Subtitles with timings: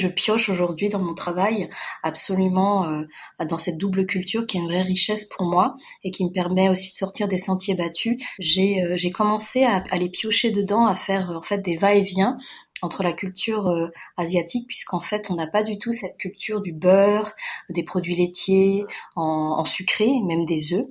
[0.00, 1.68] Je pioche aujourd'hui dans mon travail
[2.02, 3.04] absolument euh,
[3.44, 6.70] dans cette double culture qui est une vraie richesse pour moi et qui me permet
[6.70, 8.16] aussi de sortir des sentiers battus.
[8.38, 12.38] J'ai euh, commencé à, les piocher dedans, à faire en fait des va-et-vient
[12.80, 16.72] entre la culture euh, asiatique puisqu'en fait on n'a pas du tout cette culture du
[16.72, 17.32] beurre,
[17.68, 18.86] des produits laitiers
[19.16, 20.86] en, en sucré, même des œufs.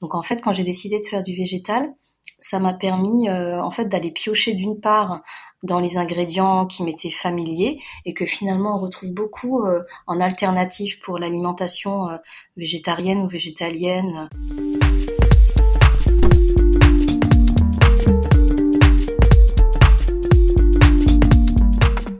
[0.00, 1.92] Donc en fait quand j'ai décidé de faire du végétal,
[2.40, 5.22] ça m'a permis en fait d'aller piocher d'une part
[5.64, 11.00] dans les ingrédients qui m'étaient familiers et que finalement on retrouve beaucoup euh, en alternative
[11.00, 12.16] pour l'alimentation euh,
[12.56, 14.28] végétarienne ou végétalienne.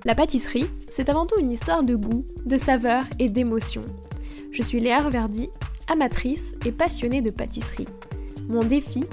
[0.06, 3.82] La pâtisserie, c'est avant tout une histoire de goût, de saveur et d'émotion.
[4.52, 5.48] Je suis Léa Reverdy,
[5.90, 7.88] amatrice et passionnée de pâtisserie.
[8.48, 9.04] Mon défi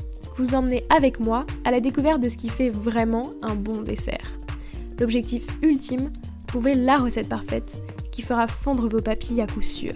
[0.41, 4.31] vous emmener avec moi à la découverte de ce qui fait vraiment un bon dessert.
[4.99, 6.11] L'objectif ultime,
[6.47, 7.77] trouver la recette parfaite
[8.11, 9.93] qui fera fondre vos papilles à coup sûr.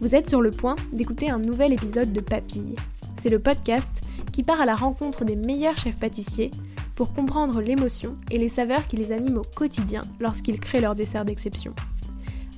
[0.00, 2.74] Vous êtes sur le point d'écouter un nouvel épisode de Papilles.
[3.16, 4.00] C'est le podcast
[4.32, 6.50] qui part à la rencontre des meilleurs chefs pâtissiers
[6.96, 11.24] pour comprendre l'émotion et les saveurs qui les animent au quotidien lorsqu'ils créent leur dessert
[11.24, 11.72] d'exception.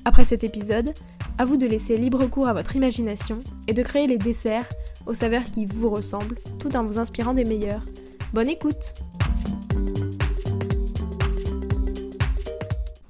[0.05, 0.95] Après cet épisode,
[1.37, 4.67] à vous de laisser libre cours à votre imagination et de créer les desserts
[5.05, 7.85] aux saveurs qui vous ressemblent, tout en vous inspirant des meilleurs.
[8.33, 8.95] Bonne écoute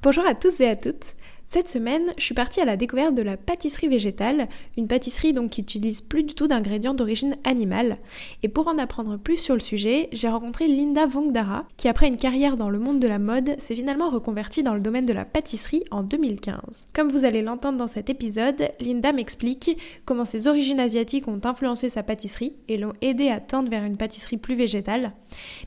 [0.01, 1.15] Bonjour à tous et à toutes
[1.53, 5.51] cette semaine, je suis partie à la découverte de la pâtisserie végétale, une pâtisserie donc
[5.51, 7.99] qui utilise plus du tout d'ingrédients d'origine animale.
[8.41, 12.17] Et pour en apprendre plus sur le sujet, j'ai rencontré Linda Vongdara, qui après une
[12.17, 15.25] carrière dans le monde de la mode, s'est finalement reconvertie dans le domaine de la
[15.25, 16.87] pâtisserie en 2015.
[16.91, 21.87] Comme vous allez l'entendre dans cet épisode, Linda m'explique comment ses origines asiatiques ont influencé
[21.89, 25.13] sa pâtisserie et l'ont aidé à tendre vers une pâtisserie plus végétale,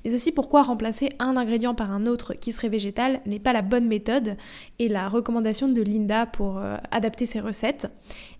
[0.05, 3.63] mais aussi pourquoi remplacer un ingrédient par un autre qui serait végétal n'est pas la
[3.63, 4.37] bonne méthode
[4.81, 7.89] et la recommandation de de Linda pour euh, adapter ses recettes.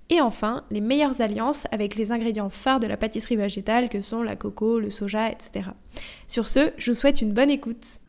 [0.09, 4.23] Et enfin, les meilleures alliances avec les ingrédients phares de la pâtisserie végétale que sont
[4.23, 5.71] la coco, le soja, etc.
[6.29, 8.01] Sur ce, je vous souhaite une bonne écoute.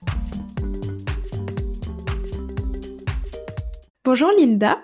[4.05, 4.79] Bonjour Linda.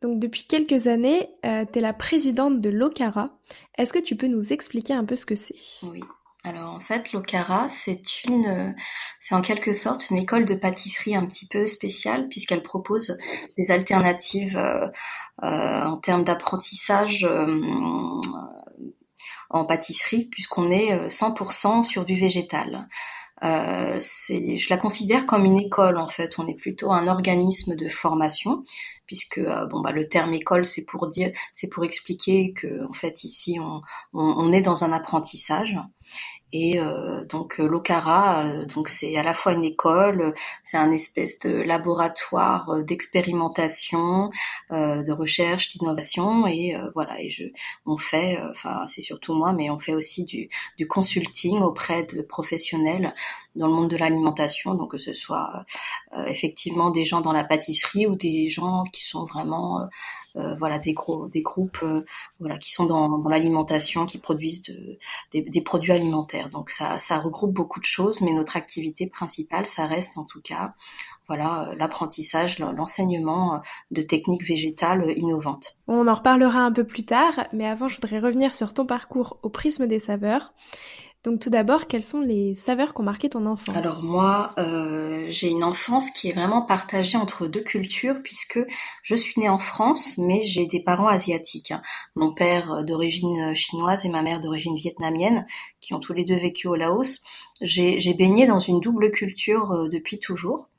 [0.00, 3.38] Donc depuis quelques années, euh, tu es la présidente de l'OCARA.
[3.78, 5.54] Est-ce que tu peux nous expliquer un peu ce que c'est?
[5.84, 6.00] Oui.
[6.44, 8.74] Alors en fait, l'Okara, c'est une,
[9.20, 13.16] c'est en quelque sorte une école de pâtisserie un petit peu spéciale puisqu'elle propose
[13.56, 14.88] des alternatives euh,
[15.44, 18.20] euh, en termes d'apprentissage euh,
[19.50, 22.88] en pâtisserie puisqu'on est 100% sur du végétal.
[23.44, 26.38] Euh, je la considère comme une école en fait.
[26.38, 28.62] On est plutôt un organisme de formation,
[29.12, 33.24] puisque bon bah le terme école c'est pour dire, c'est pour expliquer que en fait
[33.24, 33.82] ici on,
[34.14, 35.76] on, on est dans un apprentissage
[36.52, 40.92] et euh, donc euh, l'Okara, euh, donc c'est à la fois une école, c'est un
[40.92, 44.30] espèce de laboratoire d'expérimentation,
[44.70, 47.20] de recherche, d'innovation, et voilà.
[47.20, 47.44] Et je,
[47.86, 52.22] on fait, enfin c'est surtout moi, mais on fait aussi du, du consulting auprès de
[52.22, 53.14] professionnels
[53.56, 55.64] dans le monde de l'alimentation, donc que ce soit
[56.26, 59.88] effectivement des gens dans la pâtisserie ou des gens qui sont vraiment
[60.36, 62.06] euh, voilà des gros des groupes euh,
[62.40, 64.98] voilà qui sont dans, dans l'alimentation qui produisent de,
[65.30, 66.48] des, des, produits alimentaires.
[66.48, 70.40] Donc ça ça regroupe beaucoup de choses mais notre activité principale ça reste en tout
[70.40, 70.72] cas
[71.28, 73.60] voilà euh, l'apprentissage l'enseignement
[73.90, 75.78] de techniques végétales innovantes.
[75.86, 79.38] On en reparlera un peu plus tard mais avant je voudrais revenir sur ton parcours
[79.42, 80.54] au prisme des saveurs
[81.24, 83.76] donc tout d'abord, quelles sont les saveurs qui ont marqué ton enfance?
[83.76, 88.58] Alors moi, euh, j'ai une enfance qui est vraiment partagée entre deux cultures puisque
[89.04, 91.70] je suis née en France, mais j'ai des parents asiatiques.
[91.70, 91.80] Hein.
[92.16, 95.46] Mon père euh, d'origine chinoise et ma mère d'origine vietnamienne,
[95.80, 97.22] qui ont tous les deux vécu au Laos.
[97.60, 100.70] J'ai baigné dans une double culture euh, depuis toujours.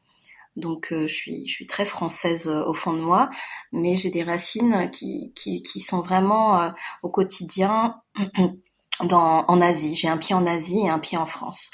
[0.57, 3.31] Donc je suis je suis très française au fond de moi,
[3.71, 6.71] mais j'ai des racines qui qui, qui sont vraiment
[7.01, 7.95] au quotidien
[9.01, 9.95] dans, en Asie.
[9.95, 11.71] J'ai un pied en Asie et un pied en France.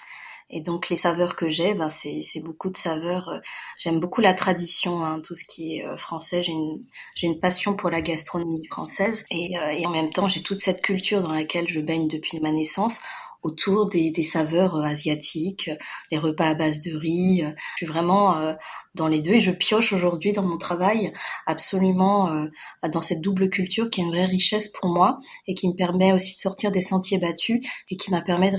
[0.52, 3.30] Et donc les saveurs que j'ai, ben c'est, beaucoup de saveurs.
[3.30, 3.40] Euh,
[3.78, 6.42] j'aime beaucoup la tradition, hein, tout ce qui est euh, français.
[6.42, 6.84] J'ai une,
[7.22, 10.82] une passion pour la gastronomie française et, euh, et en même temps j'ai toute cette
[10.82, 13.00] culture dans laquelle je baigne depuis ma naissance
[13.42, 15.70] autour des, des, saveurs euh, asiatiques,
[16.12, 17.44] les repas à base de riz.
[17.44, 18.54] Euh, je suis vraiment euh,
[18.96, 21.14] dans les deux et je pioche aujourd'hui dans mon travail
[21.46, 22.48] absolument
[22.92, 26.12] dans cette double culture qui est une vraie richesse pour moi et qui me permet
[26.12, 28.52] aussi de sortir des sentiers battus et qui m'a permis,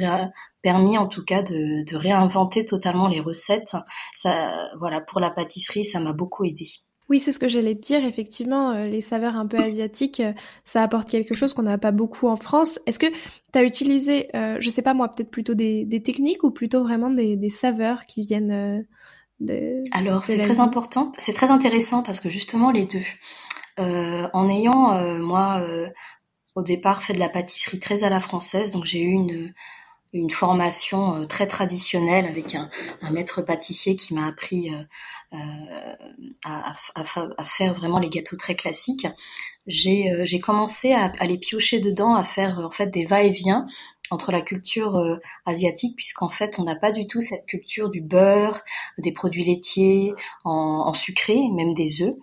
[0.63, 3.77] permis en tout cas de, de réinventer totalement les recettes.
[4.17, 6.67] Ça, voilà, pour la pâtisserie, ça m'a beaucoup aidé.
[7.11, 8.05] Oui, c'est ce que j'allais te dire.
[8.05, 11.91] Effectivement, euh, les saveurs un peu asiatiques, euh, ça apporte quelque chose qu'on n'a pas
[11.91, 12.79] beaucoup en France.
[12.87, 16.53] Est-ce que tu as utilisé, euh, je sais pas moi, peut-être plutôt des, techniques ou
[16.53, 18.87] plutôt vraiment des, saveurs qui viennent
[19.41, 23.03] de Alors c'est très important, c'est très intéressant parce que justement les deux.
[23.81, 25.65] Euh, en ayant moi
[26.55, 29.53] au départ fait de la pâtisserie très à la française, donc j'ai eu une
[30.13, 32.69] une formation euh, très traditionnelle avec un,
[33.03, 34.83] un maître pâtissier qui m'a appris euh,
[35.35, 35.95] euh
[36.45, 37.05] à, à,
[37.39, 39.07] à, faire vraiment les gâteaux très classiques.
[39.67, 43.67] J'ai euh, commencé à, à, les piocher dedans, à faire en fait des va-et-vient
[44.11, 48.61] entre la culture asiatique, puisqu'en fait on n'a pas du tout cette culture du beurre,
[48.99, 52.17] des produits laitiers, en, en sucré, même des œufs.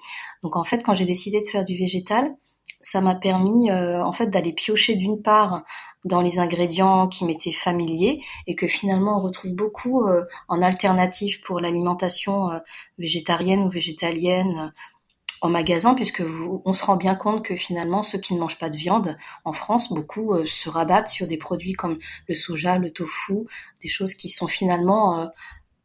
[0.43, 2.35] Donc en fait quand j'ai décidé de faire du végétal,
[2.81, 5.63] ça m'a permis euh, en fait d'aller piocher d'une part
[6.05, 11.41] dans les ingrédients qui m'étaient familiers et que finalement on retrouve beaucoup euh, en alternative
[11.41, 12.59] pour l'alimentation euh,
[12.97, 14.73] végétarienne ou végétalienne
[15.41, 18.57] en magasin puisque vous, on se rend bien compte que finalement ceux qui ne mangent
[18.57, 22.91] pas de viande en France beaucoup se rabattent sur des produits comme le soja, le
[22.91, 23.45] tofu,
[23.83, 25.29] des choses qui sont finalement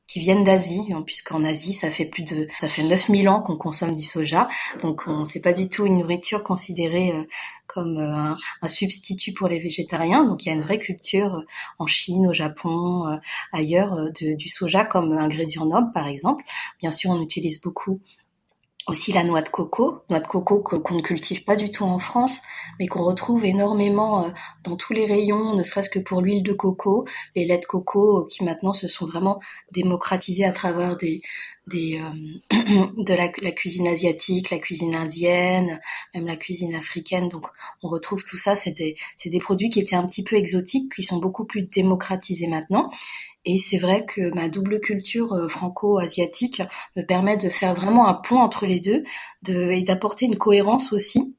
[0.06, 3.94] qui viennent d'Asie, puisqu'en Asie, ça fait plus de, ça fait 9000 ans qu'on consomme
[3.94, 4.48] du soja,
[4.82, 7.24] donc on c'est pas du tout une nourriture considérée euh,
[7.66, 10.24] comme euh, un, substitut pour les végétariens.
[10.24, 11.46] Donc il y a une vraie culture euh,
[11.78, 13.18] en Chine, au Japon,
[13.52, 16.44] ailleurs du soja comme ingrédient noble, par exemple.
[16.80, 18.00] Bien sûr, on utilise beaucoup
[18.88, 21.98] aussi la noix de coco, noix de coco qu'on ne cultive pas du tout en
[21.98, 22.40] France,
[22.78, 24.30] mais qu'on retrouve énormément euh,
[24.64, 27.06] dans tous les rayons, ne serait-ce que pour l'huile de coco,
[27.36, 29.40] les laits de coco euh, qui maintenant se sont vraiment
[29.70, 31.22] démocratisés à travers des,
[31.74, 32.10] euh,
[32.50, 35.80] de la, la, cuisine asiatique, la cuisine indienne,
[36.14, 37.28] même la cuisine africaine.
[37.28, 37.46] Donc
[37.82, 38.56] on retrouve tout ça.
[38.56, 41.62] C'est des c'est des produits qui étaient un petit peu exotiques, qui sont beaucoup plus
[41.62, 42.90] démocratisés maintenant.
[43.44, 46.62] Et c'est vrai que ma double culture euh, franco-asiatique
[46.96, 49.02] me permet de faire vraiment un pont entre les deux
[49.42, 51.34] de, et d'apporter une cohérence aussi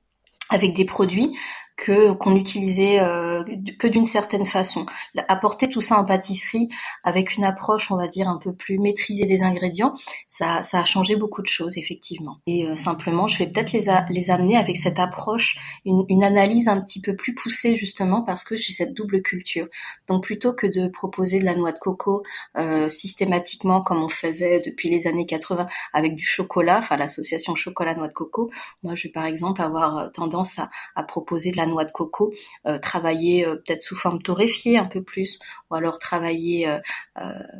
[0.50, 1.36] avec des produits
[1.76, 3.42] que qu'on utilisait euh,
[3.78, 4.86] que d'une certaine façon.
[5.28, 6.68] Apporter tout ça en pâtisserie
[7.02, 9.94] avec une approche, on va dire, un peu plus maîtrisée des ingrédients,
[10.28, 12.38] ça, ça a changé beaucoup de choses effectivement.
[12.46, 16.68] Et euh, simplement, je vais peut-être les, les amener avec cette approche, une, une, analyse
[16.68, 19.66] un petit peu plus poussée justement parce que j'ai cette double culture.
[20.08, 22.22] Donc plutôt que de proposer de la noix de coco
[22.56, 27.94] euh, systématiquement comme on faisait depuis les années 80 avec du chocolat, enfin l'association chocolat
[27.94, 28.50] noix de coco,
[28.82, 31.92] moi je vais par exemple avoir euh, tendance à, à proposer de la noix de
[31.92, 32.32] coco,
[32.66, 35.38] euh, travailler euh, peut-être sous forme torréfiée un peu plus,
[35.70, 36.78] ou alors travailler, euh,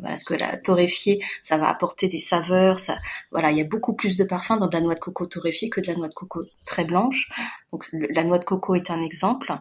[0.01, 2.99] voilà, ce que la torréfiée, ça va apporter des saveurs, ça,
[3.31, 5.69] voilà, il y a beaucoup plus de parfum dans de la noix de coco torréfiée
[5.71, 7.31] que de la noix de coco très blanche.
[7.73, 9.55] Donc la noix de coco est un exemple.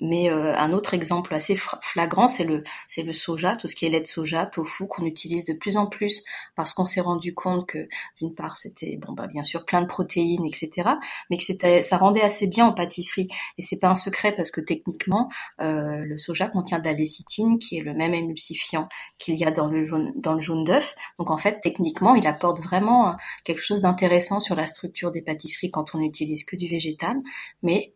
[0.00, 3.86] Mais euh, un autre exemple assez flagrant, c'est le c'est le soja, tout ce qui
[3.86, 6.22] est lait de soja, tofu qu'on utilise de plus en plus
[6.54, 7.88] parce qu'on s'est rendu compte que
[8.20, 10.90] d'une part c'était bon bah bien sûr plein de protéines etc,
[11.30, 13.28] mais que c'était ça rendait assez bien en pâtisserie
[13.58, 17.58] et c'est pas un secret parce que techniquement euh, le soja contient de la lécithine
[17.58, 18.88] qui est le même émulsifiant
[19.18, 20.94] qu'il y a dans le jaune dans le jaune d'œuf.
[21.18, 25.70] Donc en fait techniquement il apporte vraiment quelque chose d'intéressant sur la structure des pâtisseries
[25.70, 27.16] quand on n'utilise que du végétal,
[27.62, 27.94] mais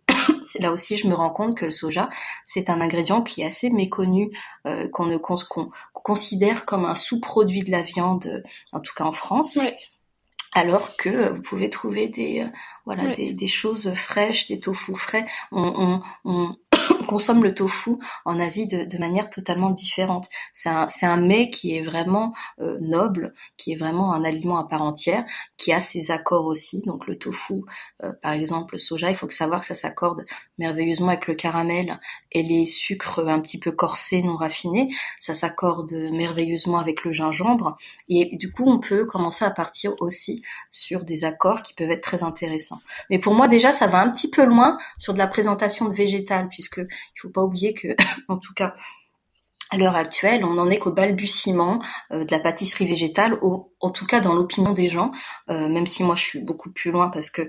[0.58, 2.08] là aussi je me rends compte que le soja,
[2.46, 4.30] c'est un ingrédient qui est assez méconnu,
[4.66, 5.18] euh, qu'on ne
[5.92, 8.42] considère comme un sous-produit de la viande, euh,
[8.72, 9.58] en tout cas en France.
[10.52, 12.48] Alors que vous pouvez trouver des euh,
[12.84, 15.24] voilà des, des, choses fraîches, des tofu frais.
[15.52, 16.56] On, on,
[17.04, 17.90] consomme le tofu
[18.24, 20.28] en Asie de, de manière totalement différente.
[20.54, 24.68] C'est un, un, mets qui est vraiment euh, noble, qui est vraiment un aliment à
[24.68, 25.24] part entière,
[25.56, 26.82] qui a ses accords aussi.
[26.82, 27.62] Donc le tofu,
[28.02, 30.24] euh, par exemple, le soja, il faut savoir que ça s'accorde
[30.58, 31.98] merveilleusement avec le caramel
[32.32, 34.88] et les sucres un petit peu corsés, non raffinés.
[35.20, 37.76] Ça s'accorde merveilleusement avec le gingembre.
[38.08, 42.02] Et du coup, on peut commencer à partir aussi sur des accords qui peuvent être
[42.02, 42.80] très intéressants.
[43.08, 45.94] Mais pour moi, déjà, ça va un petit peu loin sur de la présentation de
[45.94, 46.80] végétal, puisque
[47.16, 47.88] il faut pas oublier que,
[48.28, 48.74] en tout cas,
[49.70, 51.80] à l'heure actuelle, on n'en est qu'au balbutiement
[52.10, 55.12] euh, de la pâtisserie végétale, en tout cas dans l'opinion des gens,
[55.48, 57.48] euh, même si moi je suis beaucoup plus loin parce que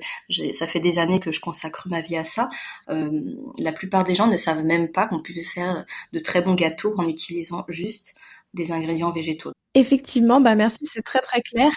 [0.51, 2.49] ça fait des années que je consacre ma vie à ça.
[2.89, 3.09] Euh,
[3.57, 6.93] la plupart des gens ne savent même pas qu'on peut faire de très bons gâteaux
[6.97, 8.15] en utilisant juste
[8.53, 9.51] des ingrédients végétaux.
[9.73, 11.71] Effectivement, bah merci, c'est très très clair.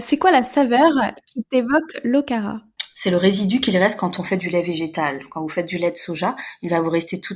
[0.00, 0.90] c'est quoi la saveur
[1.26, 2.58] qui t'évoque l'okara
[3.02, 5.24] c'est le résidu qu'il reste quand on fait du lait végétal.
[5.30, 7.34] Quand vous faites du lait de soja, il va vous rester tout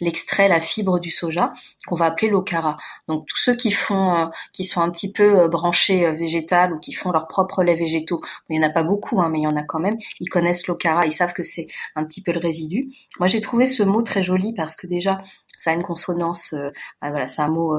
[0.00, 1.52] l'extrait, la fibre du soja
[1.86, 2.78] qu'on va appeler l'okara.
[3.06, 6.72] Donc tous ceux qui font, euh, qui sont un petit peu euh, branchés euh, végétal
[6.72, 9.40] ou qui font leur propre lait végétaux, il y en a pas beaucoup, hein, mais
[9.40, 9.98] il y en a quand même.
[10.20, 12.88] Ils connaissent l'okara, ils savent que c'est un petit peu le résidu.
[13.18, 15.20] Moi j'ai trouvé ce mot très joli parce que déjà
[15.58, 16.54] ça a une consonance.
[17.00, 17.76] Ah, voilà, c'est un mot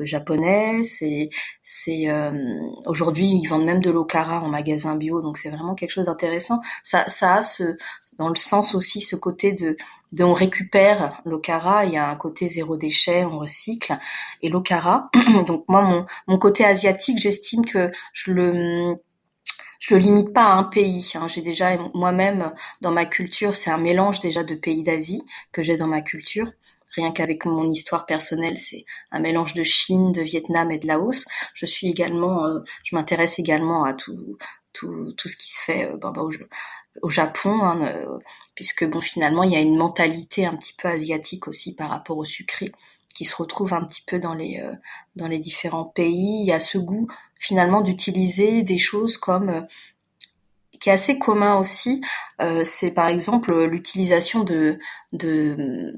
[0.00, 0.82] japonais.
[0.84, 1.28] C'est
[1.62, 2.08] c'est
[2.86, 6.60] aujourd'hui ils vendent même de l'okara en magasin bio, donc c'est vraiment quelque chose d'intéressant.
[6.84, 7.76] Ça ça a ce
[8.18, 9.76] dans le sens aussi ce côté de
[10.12, 13.98] de on récupère l'okara, il y a un côté zéro déchet, on recycle
[14.42, 15.10] et l'okara.
[15.46, 18.96] donc moi mon mon côté asiatique, j'estime que je le
[19.80, 21.12] je le limite pas à un pays.
[21.14, 21.26] Hein.
[21.28, 22.52] J'ai déjà moi-même
[22.82, 26.48] dans ma culture, c'est un mélange déjà de pays d'Asie que j'ai dans ma culture.
[26.94, 31.26] Rien qu'avec mon histoire personnelle, c'est un mélange de Chine, de Vietnam et de Laos.
[31.54, 34.38] Je suis également, euh, je m'intéresse également à tout,
[34.72, 36.12] tout, tout ce qui se fait euh, bah,
[37.02, 38.18] au, Japon, hein, euh,
[38.54, 42.18] puisque bon finalement il y a une mentalité un petit peu asiatique aussi par rapport
[42.18, 42.72] au sucré
[43.14, 44.62] qui se retrouve un petit peu dans les
[45.16, 46.40] dans les différents pays.
[46.40, 47.08] Il y a ce goût
[47.42, 49.60] finalement d'utiliser des choses comme euh,
[50.78, 52.00] qui est assez commun aussi,
[52.40, 54.78] euh, c'est par exemple l'utilisation de,
[55.12, 55.94] de,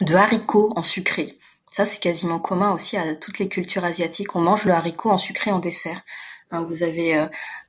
[0.00, 1.38] de haricots en sucré.
[1.72, 4.34] Ça, c'est quasiment commun aussi à toutes les cultures asiatiques.
[4.34, 6.02] On mange le haricot en sucré en dessert.
[6.50, 7.26] Hein, vous avez, euh,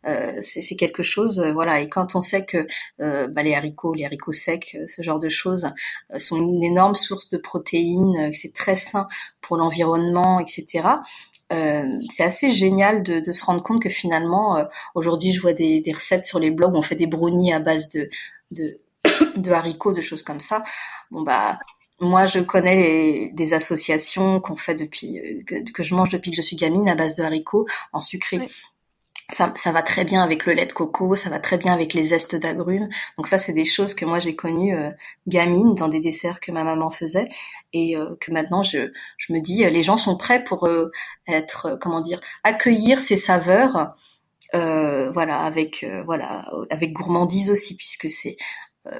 [0.07, 1.81] euh c'est quelque chose, voilà.
[1.81, 2.65] Et quand on sait que
[2.97, 5.67] bah, les haricots, les haricots secs, ce genre de choses,
[6.17, 9.07] sont une énorme source de protéines, que c'est très sain
[9.41, 10.81] pour l'environnement, etc.
[11.51, 14.63] Euh, c'est assez génial de, se rendre compte que finalement, euh,
[14.95, 17.59] aujourd'hui, je vois des, des, recettes sur les blogs où on fait des brownies à
[17.59, 18.09] base de,
[18.51, 18.79] de,
[19.35, 20.63] de haricots, de choses comme ça.
[21.11, 21.53] Bon bah,
[22.01, 26.31] moi, je connais les, des associations qu'on fait depuis euh, que, que, je mange depuis
[26.31, 28.47] que je suis gamine à base de haricots en sucré.
[29.29, 31.93] Ça, ça, va très bien avec le lait de coco, ça va très bien avec
[31.93, 32.89] les zestes d'agrumes.
[33.17, 34.89] Donc ça, c'est des choses que moi j'ai connues euh,
[35.27, 37.29] gamine dans des desserts que ma maman faisait.
[37.71, 40.67] Et euh, que maintenant je, je me dis, euh, les gens sont prêts pour
[41.27, 43.93] être, comment dire, accueillir ces saveurs,
[44.53, 48.35] voilà, avec voilà, avec gourmandise aussi, puisque c'est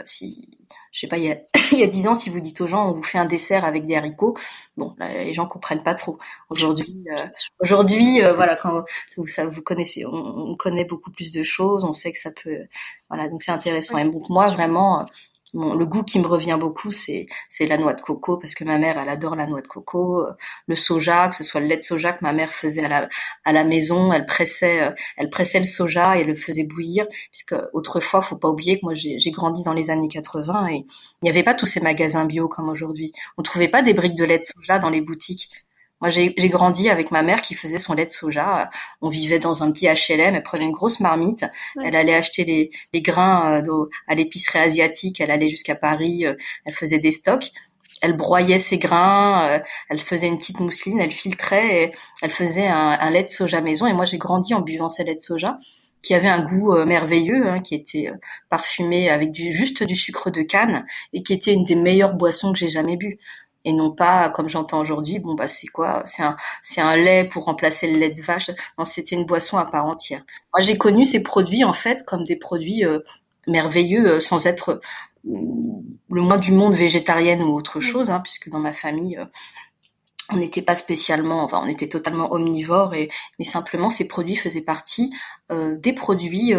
[0.06, 0.50] si
[0.92, 1.38] je sais pas, il y a
[1.72, 3.66] il y a dix ans, si vous dites aux gens, on vous fait un dessert
[3.66, 4.38] avec des haricots,
[4.78, 6.18] bon, les gens comprennent pas trop.
[6.50, 7.24] Aujourd'hui, euh,
[7.60, 8.84] aujourd'hui, euh, voilà, quand
[9.18, 12.66] vous, ça, vous connaissez, on, connaît beaucoup plus de choses, on sait que ça peut,
[13.10, 13.98] voilà, donc c'est intéressant.
[13.98, 15.06] Et donc moi, vraiment,
[15.53, 18.77] le goût qui me revient beaucoup, c'est c'est la noix de coco parce que ma
[18.77, 20.22] mère, elle adore la noix de coco.
[20.22, 20.31] Euh,
[20.67, 23.10] le soja, que ce soit le lait de soja que ma mère faisait à la
[23.46, 27.05] à la maison, elle pressait euh, elle pressait le soja et le faisait bouillir.
[27.31, 30.86] Puisque autrefois, faut pas oublier que moi j'ai grandi dans les années 80 et il
[31.24, 33.12] n'y avait pas tous ces magasins bio comme aujourd'hui.
[33.38, 35.50] On trouvait pas des briques de lait de soja dans les boutiques.
[36.01, 38.70] Moi, j'ai grandi avec ma mère qui faisait son lait de soja.
[39.01, 40.36] On vivait dans un petit HLM.
[40.36, 41.46] Elle prenait une grosse marmite.
[41.84, 45.22] Elle allait acheter les, les grains euh, à l'épicerie asiatique.
[45.22, 46.25] Elle allait jusqu'à Paris.
[46.25, 46.34] Euh,
[46.65, 47.51] elle faisait des stocks.
[48.01, 49.48] Elle broyait ses grains.
[49.48, 51.00] Euh, elle faisait une petite mousseline.
[51.00, 51.84] Elle filtrait.
[51.84, 51.91] Et
[52.24, 53.86] elle faisait un, un lait de soja maison.
[53.86, 55.60] Et moi, j'ai grandi en buvant ces laits de soja
[56.03, 58.12] qui avait un goût merveilleux, hein, qui était
[58.50, 62.53] parfumé avec du, juste du sucre de canne et qui était une des meilleures boissons
[62.53, 63.20] que j'ai jamais bu
[63.65, 67.25] et non pas comme j'entends aujourd'hui bon bah c'est quoi c'est un c'est un lait
[67.25, 68.51] pour remplacer le lait de vache.
[68.77, 70.24] Non c'était une boisson à part entière.
[70.53, 73.00] Moi j'ai connu ces produits en fait comme des produits euh,
[73.48, 74.82] merveilleux euh, sans être
[75.27, 75.36] euh,
[76.10, 79.20] le moins du monde végétarienne ou autre chose hein, puisque dans ma famille
[80.34, 84.62] on n'était pas spécialement, enfin, on était totalement omnivore et mais simplement ces produits faisaient
[84.62, 85.13] partie
[85.50, 86.53] des produits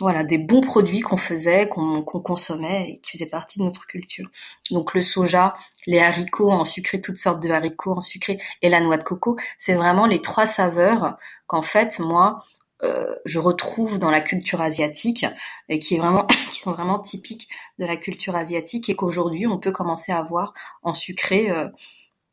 [0.00, 4.28] voilà, des bons produits qu'on faisait, qu'on consommait et qui faisaient partie de notre culture.
[4.70, 5.54] Donc le soja,
[5.86, 9.36] les haricots en sucré, toutes sortes de haricots en sucré et la noix de coco,
[9.58, 12.40] c'est vraiment les trois saveurs qu'en fait moi
[12.84, 15.26] euh, je retrouve dans la culture asiatique
[15.68, 19.58] et qui est vraiment qui sont vraiment typiques de la culture asiatique et qu'aujourd'hui on
[19.58, 21.66] peut commencer à voir en sucré euh,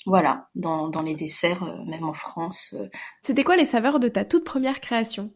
[0.05, 2.75] voilà dans, dans les desserts euh, même en France.
[3.23, 5.33] C'était quoi les saveurs de ta toute première création?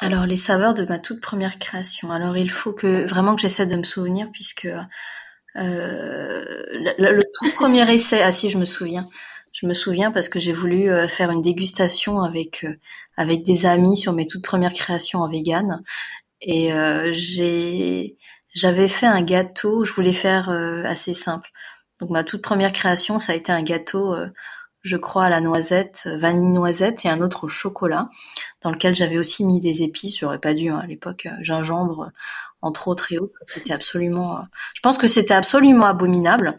[0.00, 2.10] Alors les saveurs de ma toute première création.
[2.10, 4.68] Alors il faut que vraiment que j'essaie de me souvenir puisque
[5.56, 6.44] euh,
[6.98, 9.08] le, tout premier essai, ah si je me souviens,
[9.52, 12.74] je me souviens parce que j'ai voulu euh, faire une dégustation avec euh,
[13.16, 15.82] avec des amis sur mes toutes premières créations en vegan
[16.40, 16.70] et
[17.12, 18.16] j'ai
[18.54, 20.50] j'avais fait un gâteau, je voulais faire
[20.84, 21.48] assez simple.
[22.00, 24.14] Donc ma toute première création, ça a été un gâteau
[24.84, 28.10] je crois, à la noisette, euh, vanille noisette et un autre au chocolat,
[28.60, 30.18] dans lequel j'avais aussi mis des épices.
[30.18, 32.10] J'aurais pas dû hein, à l'époque, euh, gingembre, euh,
[32.60, 33.38] entre autres et autres.
[33.46, 34.40] C'était absolument.
[34.74, 36.58] je pense que c'était absolument abominable,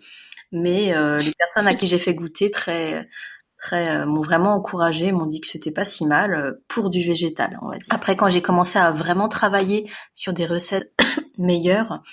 [0.51, 3.10] mais les personnes à qui j'ai fait goûter très
[3.58, 7.70] très m'ont vraiment encouragé, m'ont dit que c'était pas si mal pour du végétal, on
[7.70, 7.88] va dire.
[7.89, 10.94] Après, quand j'ai commencé à vraiment travailler sur des recettes
[11.39, 12.03] meilleures,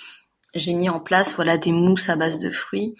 [0.55, 2.95] j'ai mis en place voilà des mousses à base de fruits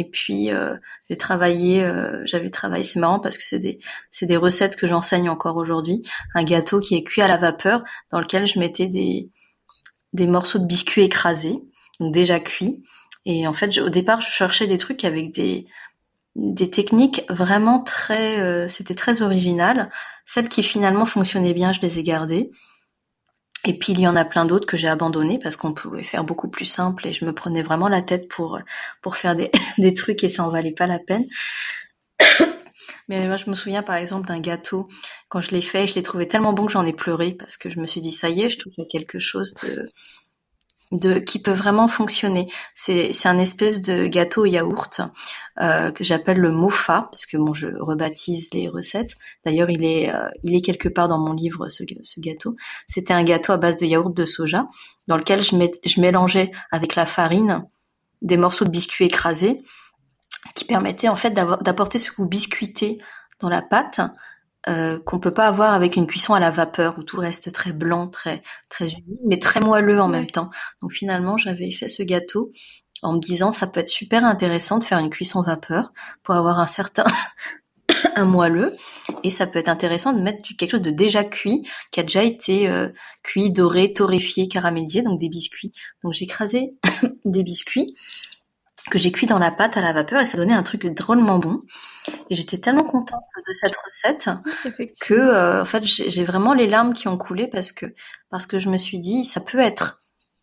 [0.00, 0.74] et puis euh,
[1.10, 3.78] j'ai travaillé, euh, j'avais travaillé, c'est marrant parce que c'est des
[4.10, 6.02] c'est des recettes que j'enseigne encore aujourd'hui.
[6.34, 9.30] Un gâteau qui est cuit à la vapeur, dans lequel je mettais des
[10.14, 11.58] des morceaux de biscuits écrasés,
[12.00, 12.82] donc déjà cuits,
[13.26, 15.66] Et en fait, au départ, je cherchais des trucs avec des
[16.36, 19.90] des techniques vraiment très, euh, c'était très original.
[20.24, 22.50] Celles qui finalement fonctionnaient bien, je les ai gardées.
[23.66, 26.24] Et puis il y en a plein d'autres que j'ai abandonnées parce qu'on pouvait faire
[26.24, 28.58] beaucoup plus simple et je me prenais vraiment la tête pour
[29.02, 31.24] pour faire des, des trucs et ça en valait pas la peine.
[33.08, 34.86] Mais moi je me souviens par exemple d'un gâteau
[35.28, 37.68] quand je l'ai fait, je l'ai trouvé tellement bon que j'en ai pleuré parce que
[37.68, 39.88] je me suis dit ça y est, je à quelque chose de
[40.92, 42.48] de qui peut vraiment fonctionner.
[42.74, 45.00] C'est c'est un espèce de gâteau yaourt
[45.60, 49.14] euh, que j'appelle le mofa parce que bon je rebaptise les recettes.
[49.44, 52.56] D'ailleurs il est euh, il est quelque part dans mon livre ce, ce gâteau.
[52.88, 54.66] C'était un gâteau à base de yaourt de soja
[55.06, 57.66] dans lequel je, met, je mélangeais avec la farine
[58.22, 59.62] des morceaux de biscuits écrasés,
[60.48, 62.98] ce qui permettait en fait d'apporter ce goût biscuité
[63.40, 64.00] dans la pâte
[64.68, 67.72] euh, qu'on peut pas avoir avec une cuisson à la vapeur où tout reste très
[67.72, 70.50] blanc, très très humide, mais très moelleux en même temps.
[70.82, 72.50] Donc finalement, j'avais fait ce gâteau
[73.02, 75.92] en me disant ça peut être super intéressant de faire une cuisson vapeur
[76.22, 77.04] pour avoir un certain
[78.16, 78.74] un moelleux
[79.24, 82.22] et ça peut être intéressant de mettre quelque chose de déjà cuit qui a déjà
[82.22, 82.88] été euh,
[83.22, 85.72] cuit, doré, torréfié, caramélisé donc des biscuits.
[86.02, 86.74] Donc j'ai écrasé
[87.24, 87.94] des biscuits
[88.90, 91.38] que j'ai cuit dans la pâte à la vapeur et ça donnait un truc drôlement
[91.38, 91.62] bon.
[92.30, 94.30] Et j'étais tellement contente de cette recette
[95.00, 97.86] que euh, en fait j'ai vraiment les larmes qui ont coulé parce que
[98.30, 100.00] parce que je me suis dit ça peut être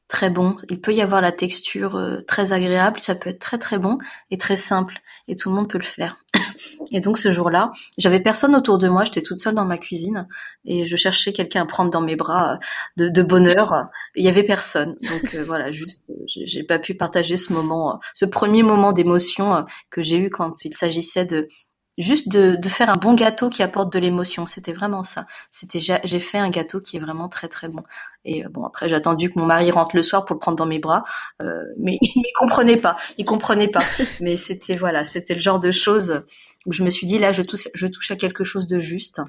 [0.08, 3.58] très bon, il peut y avoir la texture euh, très agréable, ça peut être très
[3.58, 3.98] très bon
[4.32, 6.18] et très simple et tout le monde peut le faire.
[6.94, 10.28] et donc ce jour-là, j'avais personne autour de moi, j'étais toute seule dans ma cuisine
[10.66, 12.58] et je cherchais quelqu'un à prendre dans mes bras euh,
[12.96, 13.88] de, de bonheur.
[14.16, 18.26] Il y avait personne, donc euh, voilà, juste j'ai pas pu partager ce moment, ce
[18.26, 21.50] premier moment d'émotion que j'ai eu quand il s'agissait de
[21.98, 24.46] juste de, de, faire un bon gâteau qui apporte de l'émotion.
[24.46, 25.26] C'était vraiment ça.
[25.50, 27.84] C'était j'ai fait un gâteau qui est vraiment très très bon.
[28.26, 30.58] Et euh, bon après j'ai attendu que mon mari rentre le soir pour le prendre
[30.58, 31.04] dans mes bras,
[31.42, 32.98] euh, mais il comprenait pas.
[33.18, 33.84] Il comprenait pas.
[34.22, 36.24] mais c'était voilà, c'était le genre de choses
[36.66, 39.22] où je me suis dit là je touche je touche à quelque chose de juste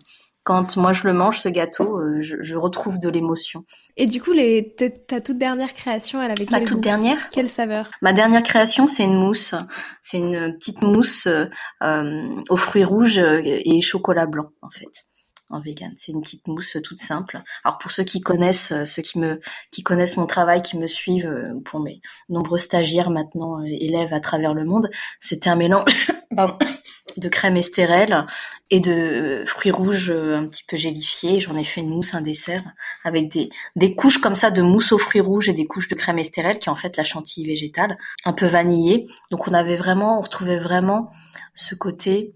[0.48, 3.66] quand moi je le mange, ce gâteau, euh, je, retrouve de l'émotion.
[3.98, 4.74] Et du coup, les,
[5.06, 7.28] ta toute dernière création, elle avait quel Ma toute dernière?
[7.28, 7.90] Quelle saveur?
[8.00, 9.54] Ma dernière création, c'est une mousse.
[10.00, 15.04] C'est une petite mousse euh, aux fruits rouges et chocolat blanc, en fait
[15.50, 15.94] en vegan.
[15.96, 17.42] C'est une petite mousse toute simple.
[17.64, 19.40] Alors pour ceux qui connaissent, ceux qui me
[19.70, 21.32] qui connaissent mon travail, qui me suivent,
[21.64, 26.10] pour mes nombreux stagiaires maintenant élèves à travers le monde, c'était un mélange
[27.16, 28.26] de crème estérelle
[28.70, 31.40] et de fruits rouges euh, un petit peu gélifiés.
[31.40, 32.62] J'en ai fait une mousse, un dessert,
[33.04, 35.94] avec des, des couches comme ça de mousse aux fruits rouges et des couches de
[35.94, 39.06] crème estérelle, qui est en fait la chantilly végétale, un peu vanillée.
[39.30, 41.10] Donc on avait vraiment, on retrouvait vraiment
[41.54, 42.34] ce côté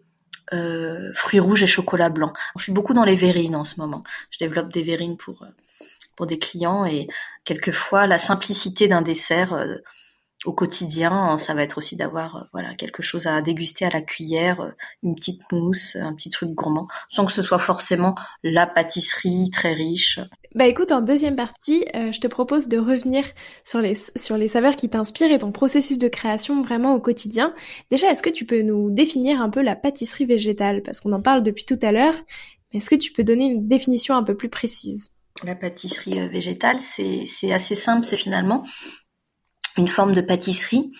[0.52, 2.32] euh, fruits rouges et chocolat blanc.
[2.56, 4.02] Je suis beaucoup dans les verrines en ce moment.
[4.30, 5.46] Je développe des verrines pour euh,
[6.16, 7.08] pour des clients et
[7.44, 9.54] quelquefois la simplicité d'un dessert
[10.44, 14.00] au quotidien, ça va être aussi d'avoir euh, voilà quelque chose à déguster à la
[14.00, 14.70] cuillère, euh,
[15.02, 19.72] une petite mousse, un petit truc gourmand, sans que ce soit forcément la pâtisserie très
[19.72, 20.20] riche.
[20.54, 23.24] Bah écoute, en deuxième partie, euh, je te propose de revenir
[23.64, 27.54] sur les sur les saveurs qui t'inspirent et ton processus de création vraiment au quotidien.
[27.90, 30.82] Déjà, est-ce que tu peux nous définir un peu la pâtisserie végétale?
[30.82, 32.14] Parce qu'on en parle depuis tout à l'heure,
[32.72, 35.12] mais est-ce que tu peux donner une définition un peu plus précise?
[35.44, 38.62] La pâtisserie végétale, c'est assez simple, c'est finalement
[39.76, 40.90] une forme de pâtisserie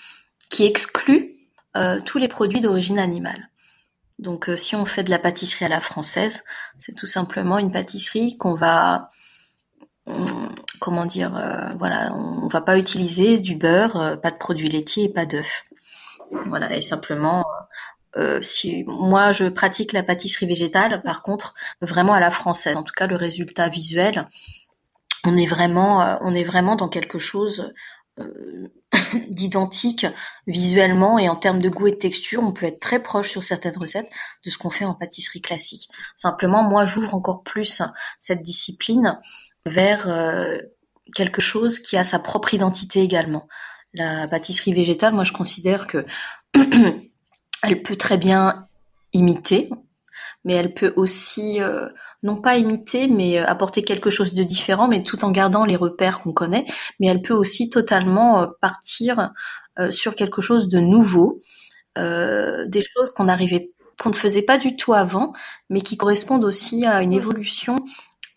[0.51, 1.37] qui exclut
[1.77, 3.49] euh, tous les produits d'origine animale.
[4.19, 6.45] Donc euh, si on fait de la pâtisserie à la française,
[6.79, 9.09] c'est tout simplement une pâtisserie qu'on va
[10.81, 15.09] comment dire euh, voilà, on va pas utiliser du beurre, pas de produits laitiers et
[15.09, 15.65] pas d'œufs.
[16.31, 17.45] Voilà, et simplement
[18.43, 22.77] si moi je pratique la pâtisserie végétale, par contre vraiment à la française.
[22.77, 24.29] En tout cas, le résultat visuel,
[25.25, 27.73] on est vraiment, on est vraiment dans quelque chose
[29.29, 30.07] d'identique
[30.47, 33.45] visuellement et en termes de goût et de texture, on peut être très proche sur
[33.45, 34.11] certaines recettes
[34.45, 35.89] de ce qu'on fait en pâtisserie classique.
[36.17, 37.83] Simplement, moi, j'ouvre encore plus
[38.21, 39.19] cette discipline
[39.67, 40.59] vers euh,
[41.15, 43.49] quelque chose qui a sa propre identité également.
[43.95, 46.05] La pâtisserie végétale, moi, je considère que
[47.63, 48.69] elle peut très bien
[49.13, 49.71] imiter,
[50.45, 51.89] mais elle peut aussi euh,
[52.23, 55.77] non pas imiter, mais euh, apporter quelque chose de différent, mais tout en gardant les
[55.77, 56.67] repères qu'on connaît.
[57.01, 59.33] Mais elle peut aussi totalement euh, partir
[59.79, 61.41] euh, sur quelque chose de nouveau,
[61.95, 63.71] des choses qu'on arrivait,
[64.03, 65.35] qu'on ne faisait pas du tout avant,
[65.69, 67.77] mais qui correspondent aussi à une évolution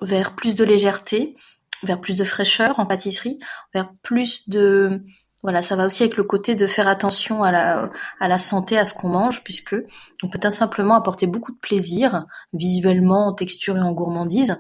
[0.01, 1.35] vers plus de légèreté,
[1.83, 3.39] vers plus de fraîcheur en pâtisserie,
[3.73, 5.01] vers plus de
[5.45, 8.95] voilà, ça va aussi avec le côté de faire attention à la, santé, à ce
[8.95, 9.75] qu'on mange, puisque
[10.23, 14.58] on peut tout simplement apporter beaucoup de plaisir, visuellement, en texture et en gourmandise,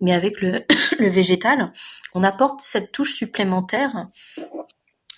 [0.00, 0.64] mais avec le,
[0.98, 1.70] végétal,
[2.14, 4.08] on apporte cette touche supplémentaire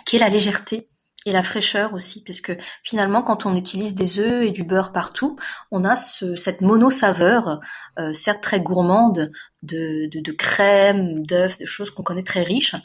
[0.04, 0.90] qui est la légèreté,
[1.24, 2.52] et la fraîcheur aussi, puisque
[2.84, 5.36] finalement, quand on utilise des œufs et du beurre partout,
[5.72, 7.60] on a ce, cette mono-saveur,
[7.98, 12.76] euh, certes très gourmande, de, de, de crème, d'œufs, de choses qu'on connaît très riches,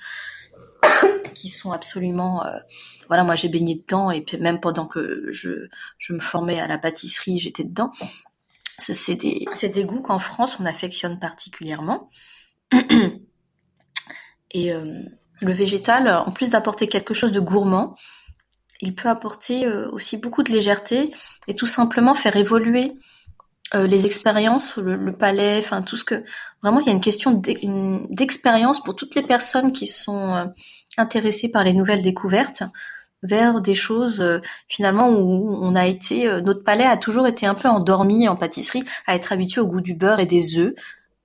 [1.41, 2.45] qui sont absolument...
[2.45, 2.57] Euh,
[3.07, 6.67] voilà, moi j'ai baigné dedans, et puis même pendant que je, je me formais à
[6.67, 7.91] la pâtisserie, j'étais dedans.
[8.77, 12.09] C'est des, des goûts qu'en France, on affectionne particulièrement.
[14.51, 14.73] et...
[14.73, 15.03] Euh,
[15.41, 17.95] le végétal, en plus d'apporter quelque chose de gourmand,
[18.79, 21.11] il peut apporter euh, aussi beaucoup de légèreté
[21.47, 22.93] et tout simplement faire évoluer
[23.75, 26.23] euh, les expériences, le, palais, enfin tout ce que
[26.61, 27.41] vraiment il y a une question
[28.09, 30.45] d'expérience pour toutes les personnes qui sont euh,
[30.97, 32.63] intéressées par les nouvelles découvertes
[33.23, 34.25] vers des choses
[34.67, 38.83] finalement où on a été notre palais a toujours été un peu endormi en pâtisserie
[39.05, 40.73] à être habitué au goût du beurre et des œufs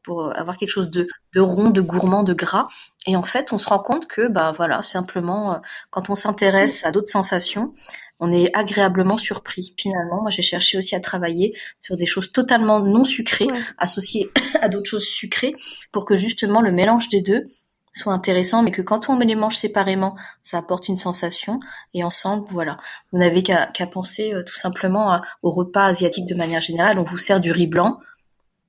[0.07, 2.69] pour avoir quelque chose de, de, rond, de gourmand, de gras.
[3.09, 5.57] Et en fait, on se rend compte que, bah voilà, simplement, euh,
[5.91, 7.75] quand on s'intéresse à d'autres sensations,
[8.21, 9.75] on est agréablement surpris.
[9.77, 14.31] Finalement, moi, j'ai cherché aussi à travailler sur des choses totalement non sucrées, associées
[14.63, 15.55] à d'autres choses sucrées,
[15.91, 17.49] pour que justement le mélange des deux
[17.93, 21.59] soit intéressant, mais que quand on les mange séparément, ça apporte une sensation,
[21.95, 22.77] et ensemble, voilà.
[23.11, 27.01] Vous n'avez qu'à penser euh, tout simplement au repas asiatique de manière générale.
[27.01, 27.99] On vous sert du riz blanc,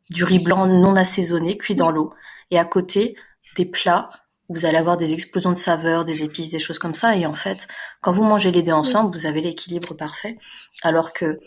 [0.10, 2.14] du riz blanc non assaisonné cuit dans l'eau.
[2.52, 3.16] Et à côté
[3.56, 4.10] des plats
[4.50, 7.16] où vous allez avoir des explosions de saveurs, des épices, des choses comme ça.
[7.16, 7.68] Et en fait,
[8.02, 10.38] quand vous mangez les deux ensemble, vous avez l'équilibre parfait.
[10.84, 11.40] Alors que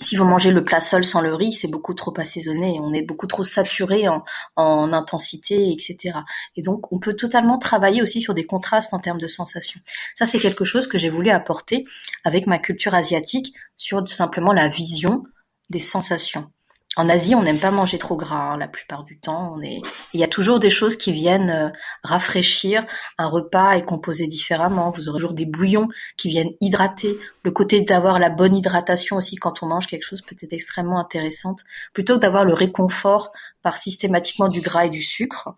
[0.00, 3.02] si vous mangez le plat seul sans le riz, c'est beaucoup trop assaisonné, on est
[3.02, 4.24] beaucoup trop saturé en,
[4.56, 6.18] en, intensité, etc.
[6.56, 9.80] Et donc, on peut totalement travailler aussi sur des contrastes en termes de sensations.
[10.16, 11.84] Ça, c'est quelque chose que j'ai voulu apporter
[12.24, 15.24] avec ma culture asiatique sur tout simplement la vision
[15.70, 16.50] des sensations
[16.96, 19.54] en Asie, on n'aime pas manger trop gras hein, la plupart du temps.
[19.56, 19.80] On est,
[20.12, 21.70] il y a toujours des choses qui viennent euh,
[22.04, 22.86] rafraîchir.
[23.18, 24.92] Un repas est composé différemment.
[24.92, 27.18] Vous aurez toujours des bouillons qui viennent hydrater.
[27.42, 31.00] Le côté d'avoir la bonne hydratation aussi quand on mange quelque chose peut être extrêmement
[31.00, 31.64] intéressante.
[31.92, 35.54] Plutôt que d'avoir le réconfort par systématiquement du gras et du sucre,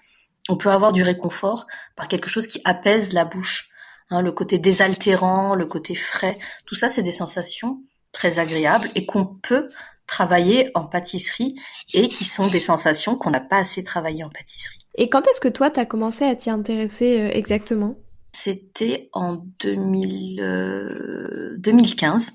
[0.48, 3.68] on peut avoir du réconfort par quelque chose qui apaise la bouche.
[4.10, 7.80] Hein, le côté désaltérant, le côté frais, tout ça, c'est des sensations
[8.12, 9.68] très agréables et qu'on peut
[10.06, 11.54] travailler en pâtisserie
[11.94, 14.86] et qui sont des sensations qu'on n'a pas assez travaillé en pâtisserie.
[14.96, 17.96] Et quand est-ce que toi, tu as commencé à t'y intéresser euh, exactement?
[18.32, 22.28] C'était en 2000, 2015.
[22.28, 22.32] Euh,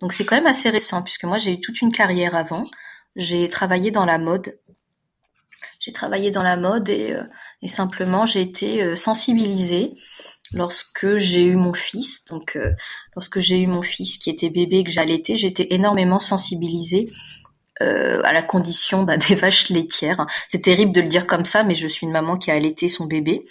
[0.00, 2.64] Donc c'est quand même assez récent puisque moi j'ai eu toute une carrière avant.
[3.16, 4.58] J'ai travaillé dans la mode.
[5.84, 7.22] J'ai travaillé dans la mode et, euh,
[7.60, 9.94] et simplement j'ai été sensibilisée
[10.54, 12.70] lorsque j'ai eu mon fils, donc euh,
[13.14, 17.10] lorsque j'ai eu mon fils qui était bébé que j'allaitais, j'étais énormément sensibilisée
[17.82, 20.26] euh, à la condition bah, des vaches laitières.
[20.48, 22.88] C'est terrible de le dire comme ça, mais je suis une maman qui a allaité
[22.88, 23.44] son bébé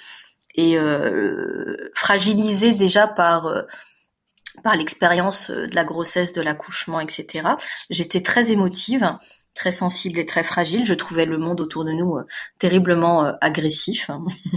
[0.56, 3.64] et euh, fragilisée déjà par euh,
[4.64, 7.50] par l'expérience de la grossesse, de l'accouchement, etc.
[7.90, 9.18] J'étais très émotive
[9.54, 10.86] très sensible et très fragile.
[10.86, 12.24] Je trouvais le monde autour de nous euh,
[12.60, 14.10] terriblement euh, agressif.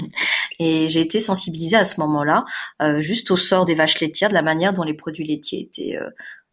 [0.59, 2.45] et j'ai été sensibilisée à ce moment-là,
[2.83, 5.99] euh, juste au sort des vaches laitières, de la manière dont les produits laitiers étaient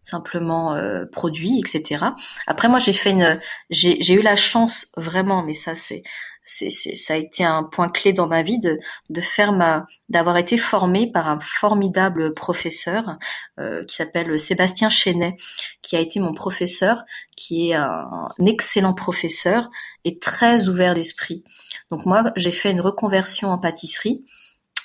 [0.02, 0.78] simplement
[1.14, 2.08] produits, etc.
[2.46, 6.04] Après, moi, j'ai fait une, j'ai eu la chance vraiment, mais ça, c'est
[6.46, 8.80] c'est, ça a été un point clé dans ma vie de,
[9.10, 13.18] de faire ma, d'avoir été formée par un formidable professeur
[13.60, 15.36] euh, qui s'appelle Sébastien Chenet,
[15.82, 17.04] qui a été mon professeur,
[17.36, 19.70] qui est un, excellent professeur
[20.06, 21.44] et très ouvert d'esprit.
[21.92, 24.26] Donc moi, j'ai fait une reconversion en pâtisserie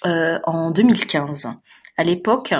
[0.06, 1.48] euh, en 2015.
[1.96, 2.54] À l'époque,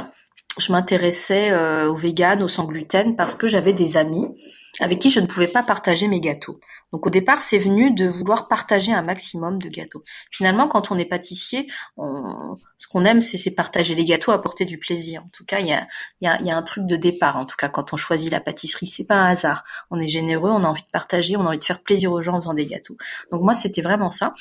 [0.61, 4.27] je m'intéressais euh, au vegan, au sans gluten, parce que j'avais des amis
[4.81, 6.61] avec qui je ne pouvais pas partager mes gâteaux.
[6.92, 10.03] Donc au départ, c'est venu de vouloir partager un maximum de gâteaux.
[10.31, 11.66] Finalement, quand on est pâtissier,
[11.97, 15.23] ce qu'on aime, c'est partager les gâteaux, apporter du plaisir.
[15.25, 15.87] En tout cas, il y a,
[16.21, 17.37] y, a, y a, un truc de départ.
[17.37, 19.64] En tout cas, quand on choisit la pâtisserie, c'est pas un hasard.
[19.90, 22.23] On est généreux, on a envie de partager, on a envie de faire plaisir aux
[22.23, 22.97] gens en faisant des gâteaux.
[23.33, 24.33] Donc moi, c'était vraiment ça.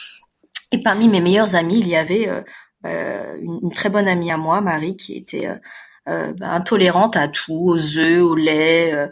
[0.71, 2.41] Et parmi mes meilleurs amis, il y avait euh,
[2.85, 5.55] euh une, très bonne amie à moi, Marie, qui était euh,
[6.07, 8.93] euh bah, intolérante à tout, aux œufs, au lait.
[8.93, 9.07] Euh,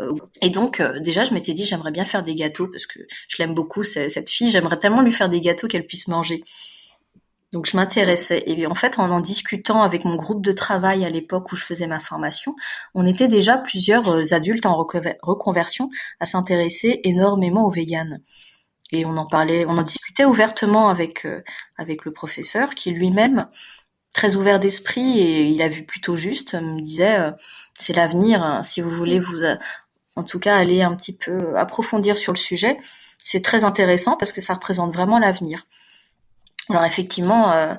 [0.00, 3.00] euh, et donc euh, déjà je m'étais dit j'aimerais bien faire des gâteaux parce que
[3.28, 6.42] je l'aime beaucoup cette fille, j'aimerais tellement lui faire des gâteaux qu'elle puisse manger.
[7.52, 11.10] Donc je m'intéressais et en fait en en discutant avec mon groupe de travail à
[11.10, 12.56] l'époque où je faisais ma formation,
[12.94, 18.22] on était déjà plusieurs euh, adultes en reconversion à s'intéresser énormément au vegan.
[18.92, 21.26] Et on en parlait, on en discutait ouvertement avec
[21.78, 23.48] avec le professeur qui lui-même
[24.12, 27.32] très ouvert d'esprit et il a vu plutôt juste me disait
[27.74, 28.62] c'est l'avenir hein.
[28.62, 29.42] si vous voulez vous
[30.16, 32.76] en tout cas aller un petit peu approfondir sur le sujet,
[33.18, 35.66] c'est très intéressant parce que ça représente vraiment l'avenir.
[36.68, 37.74] Alors effectivement, euh,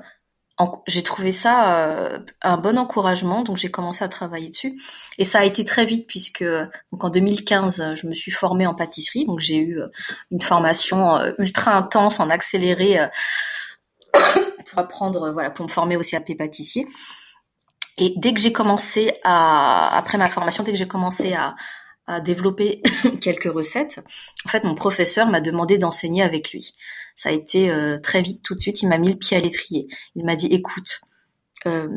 [0.87, 4.79] j'ai trouvé ça euh, un bon encouragement, donc j'ai commencé à travailler dessus.
[5.17, 8.73] Et ça a été très vite puisque donc en 2015, je me suis formée en
[8.73, 9.87] pâtisserie, donc j'ai eu euh,
[10.31, 13.07] une formation euh, ultra intense en accéléré
[14.73, 16.87] pour apprendre, voilà, pour me former aussi à pâtissier.
[17.97, 21.55] Et dès que j'ai commencé à, après ma formation, dès que j'ai commencé à,
[22.25, 22.81] développer
[23.21, 24.03] quelques recettes,
[24.45, 26.73] en fait, mon professeur m'a demandé d'enseigner avec lui
[27.15, 29.39] ça a été euh, très vite, tout de suite, il m'a mis le pied à
[29.39, 29.87] l'étrier.
[30.15, 31.01] Il m'a dit, écoute,
[31.65, 31.87] euh,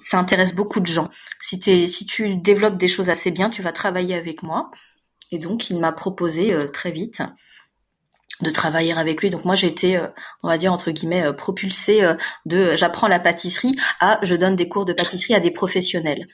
[0.00, 1.08] ça intéresse beaucoup de gens.
[1.40, 4.70] Si, tu développes des choses assez bien, tu vas travailler avec moi.
[5.30, 7.22] Et donc, il m'a proposé euh, très vite
[8.40, 9.30] de travailler avec lui.
[9.30, 10.00] Donc moi, j'ai été,
[10.42, 12.02] on va dire entre guillemets, propulsée
[12.46, 16.26] de j'apprends la pâtisserie à je donne des cours de pâtisserie à des professionnels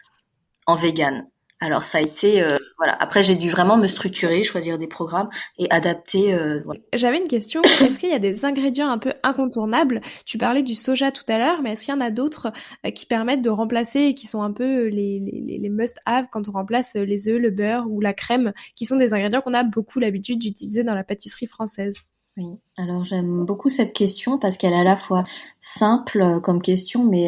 [0.66, 1.26] en vegan.
[1.62, 2.96] Alors ça a été euh, voilà.
[3.00, 6.32] Après j'ai dû vraiment me structurer, choisir des programmes et adapter.
[6.32, 6.62] Euh,
[6.94, 7.60] J'avais une question.
[7.82, 10.00] Est-ce qu'il y a des ingrédients un peu incontournables?
[10.24, 12.50] Tu parlais du soja tout à l'heure, mais est-ce qu'il y en a d'autres
[12.86, 16.48] euh, qui permettent de remplacer et qui sont un peu les, les, les must-have quand
[16.48, 19.62] on remplace les œufs, le beurre ou la crème, qui sont des ingrédients qu'on a
[19.62, 21.98] beaucoup l'habitude d'utiliser dans la pâtisserie française?
[22.38, 25.24] Oui, alors j'aime beaucoup cette question parce qu'elle est à la fois
[25.58, 27.24] simple comme question, mais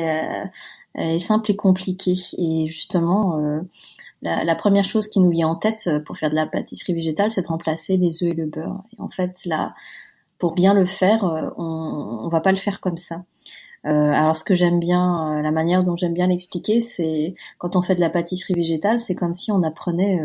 [0.94, 2.16] elle est simple et compliquée.
[2.38, 3.60] Et justement,
[4.22, 7.30] la, première chose qui nous vient en tête euh, pour faire de la pâtisserie végétale,
[7.30, 8.84] c'est de remplacer les œufs et le beurre.
[8.96, 9.74] Et en fait, là,
[10.38, 13.24] pour bien le faire, euh, on, on va pas le faire comme ça.
[13.84, 17.82] Euh, alors, ce que j'aime bien, la manière dont j'aime bien l'expliquer, c'est quand on
[17.82, 20.20] fait de la pâtisserie végétale, c'est comme si on apprenait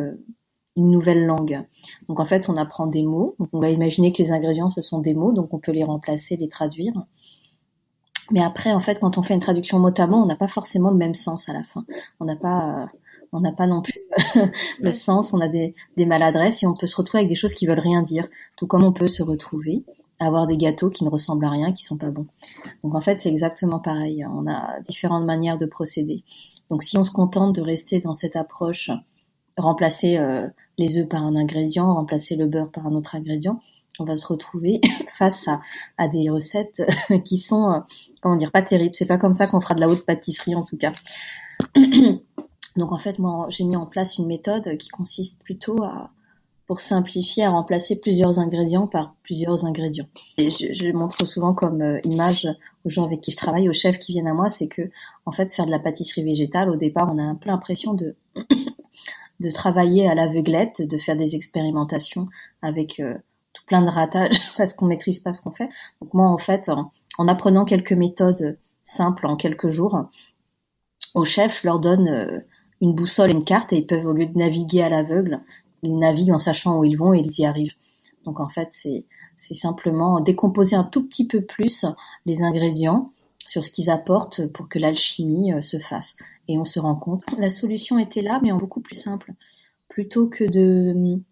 [0.75, 1.63] une nouvelle langue.
[2.07, 3.35] Donc, en fait, on apprend des mots.
[3.51, 6.37] On va imaginer que les ingrédients ce sont des mots, donc on peut les remplacer,
[6.37, 6.93] les traduire.
[8.29, 10.47] Mais après, en fait, quand on fait une traduction mot à mot, on n'a pas
[10.47, 11.83] forcément le même sens à la fin.
[12.19, 12.89] On n'a pas
[13.33, 13.99] on n'a pas non plus
[14.79, 17.67] le sens, on a des, maladresses et on peut se retrouver avec des choses qui
[17.67, 19.83] veulent rien dire, tout comme on peut se retrouver
[20.19, 22.25] avoir des gâteaux qui ne ressemblent à rien, qui sont pas bons.
[22.83, 24.25] Donc en fait, c'est exactement pareil.
[24.25, 26.23] On a différentes manières de procéder.
[26.69, 28.89] Donc si on se contente de rester dans cette approche,
[29.57, 33.59] remplacer euh, les œufs par un ingrédient, remplacer le beurre par un autre ingrédient,
[33.99, 35.61] on va se retrouver face à,
[35.97, 36.81] à des recettes
[37.23, 37.79] qui sont, euh,
[38.21, 38.95] comment dire, pas terribles.
[38.95, 40.91] C'est pas comme ça qu'on fera de la haute pâtisserie en tout cas.
[42.77, 46.11] Donc en fait, moi, j'ai mis en place une méthode qui consiste plutôt à,
[46.67, 50.07] pour simplifier, à remplacer plusieurs ingrédients par plusieurs ingrédients.
[50.37, 52.47] Je, montre souvent comme euh, image
[52.85, 54.89] aux gens avec qui je travaille, aux chefs qui viennent à moi, c'est que
[55.25, 58.15] en fait, faire de la pâtisserie végétale, au départ, on a un peu l'impression de
[59.39, 62.27] de travailler à l'aveuglette, de faire des expérimentations
[62.61, 63.13] avec euh,
[63.53, 65.69] tout plein de ratages parce qu'on maîtrise pas ce qu'on fait.
[66.01, 70.09] Donc moi, en fait, en, apprenant quelques méthodes simples en quelques jours,
[71.13, 72.39] aux chefs, je leur donne euh,
[72.81, 75.41] une boussole et une carte et ils peuvent au lieu de naviguer à l'aveugle,
[75.83, 77.75] ils naviguent en sachant où ils vont et ils y arrivent.
[78.25, 79.05] Donc en fait, c'est
[79.37, 81.85] c'est simplement décomposer un tout petit peu plus
[82.25, 83.11] les ingrédients
[83.45, 86.17] sur ce qu'ils apportent pour que l'alchimie euh, se fasse.
[86.49, 89.33] Et on se rend compte, la solution était là, mais en beaucoup plus simple.
[89.87, 91.23] Plutôt que de hum,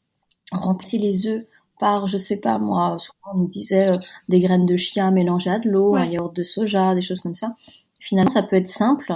[0.52, 1.46] remplir les œufs
[1.80, 3.98] par, je sais pas moi, souvent on nous disait euh,
[4.30, 7.36] des graines de chia mélangées à de l'eau, un yaourt de soja, des choses comme
[7.36, 7.56] ça.
[8.00, 9.14] Finalement, ça peut être simple,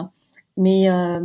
[0.60, 1.20] mais euh,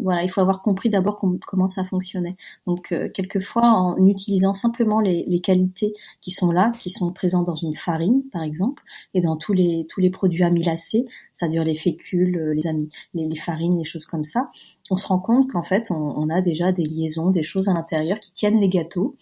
[0.00, 1.16] voilà, il faut avoir compris d'abord
[1.46, 2.36] comment ça fonctionnait.
[2.66, 7.54] Donc euh, quelquefois, en utilisant simplement les, qualités qui sont là, qui sont présentes dans
[7.54, 8.82] une farine, par exemple,
[9.14, 13.36] et dans tous les tous les produits amylacés, c'est-à-dire les fécules, euh, les, amis, les,
[13.36, 14.50] farines, les choses comme ça,
[14.90, 18.18] on se rend compte qu'en fait, on a déjà des liaisons, des choses à l'intérieur
[18.18, 19.16] qui tiennent les gâteaux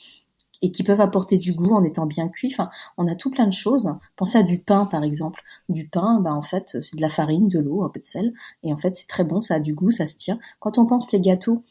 [0.63, 2.51] et qui peuvent apporter du goût en étant bien cuits.
[2.53, 3.91] Enfin, on a tout plein de choses.
[4.17, 5.41] Pensez à du pain, par exemple.
[5.69, 8.33] Du pain, bah, en fait, c'est de la farine, de l'eau, un peu de sel.
[8.63, 10.39] Et en fait, c'est très bon, ça a du goût, ça se tient.
[10.59, 11.65] Quand on pense les gâteaux,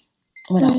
[0.49, 0.71] voilà,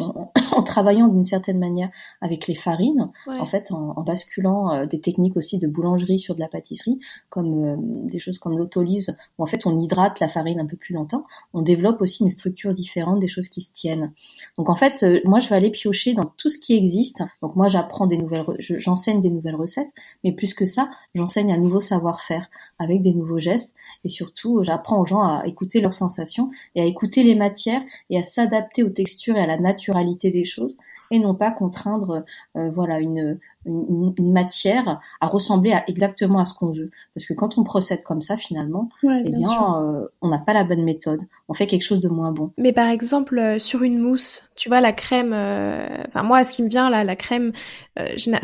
[0.52, 5.36] en, travaillant d'une certaine manière avec les farines, en fait, en, basculant euh, des techniques
[5.36, 9.46] aussi de boulangerie sur de la pâtisserie, comme euh, des choses comme l'autolyse, où en
[9.46, 13.20] fait on hydrate la farine un peu plus longtemps, on développe aussi une structure différente
[13.20, 14.12] des choses qui se tiennent.
[14.58, 17.22] Donc en fait, euh, moi je vais aller piocher dans tout ce qui existe.
[17.42, 19.90] Donc moi j'apprends des nouvelles, j'enseigne des nouvelles recettes,
[20.24, 25.00] mais plus que ça, j'enseigne un nouveau savoir-faire avec des nouveaux gestes et surtout j'apprends
[25.00, 28.90] aux gens à écouter leurs sensations et à écouter les matières et à s'adapter aux
[28.90, 30.78] textures et à la naturalité des choses
[31.10, 32.24] et non pas contraindre
[32.56, 36.88] euh, voilà une, une, matière à ressembler à, exactement à ce qu'on veut.
[37.14, 40.62] Parce que quand on procède comme ça finalement eh bien, euh, on n'a pas la
[40.64, 41.22] bonne méthode.
[41.48, 42.52] On fait quelque chose de moins bon.
[42.58, 46.62] Mais par exemple euh, sur une mousse tu vois la crème enfin moi ce qui
[46.62, 47.52] me vient là la crème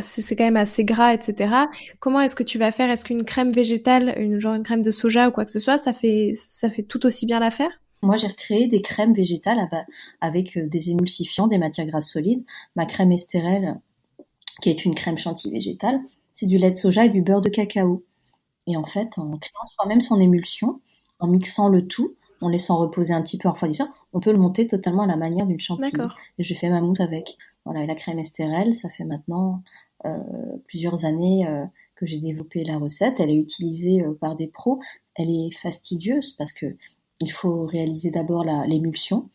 [0.00, 1.66] c'est quand même assez gras etc
[2.00, 2.90] comment est-ce que tu vas faire?
[2.90, 5.78] Est-ce qu'une crème végétale une genre une crème de soja ou quoi que ce soit
[5.78, 7.70] ça fait ça fait tout aussi bien l'affaire
[8.02, 9.68] moi, j'ai recréé des crèmes végétales
[10.20, 12.44] avec euh, des émulsifiants, des matières grasses solides.
[12.74, 13.80] Ma crème Estérel,
[14.61, 16.00] qui est une crème chantilly végétale,
[16.32, 18.04] c'est du lait de soja et du beurre de cacao.
[18.66, 20.80] Et en fait, en créant soi-même son émulsion,
[21.20, 24.38] en mixant le tout, en laissant reposer un petit peu en refroidissant, on peut le
[24.38, 26.02] monter totalement à la manière d'une chantilly.
[26.38, 27.37] Et je fais ma mousse avec.
[27.64, 29.61] Voilà, et la crème Estérel, ça fait maintenant
[30.04, 30.18] euh,
[30.68, 31.64] plusieurs années euh,
[31.96, 33.18] que j'ai développé la recette.
[33.18, 34.78] Elle est utilisée euh, par des pros.
[35.14, 36.76] Elle est fastidieuse parce que
[37.20, 39.29] il faut réaliser d'abord l'émulsion.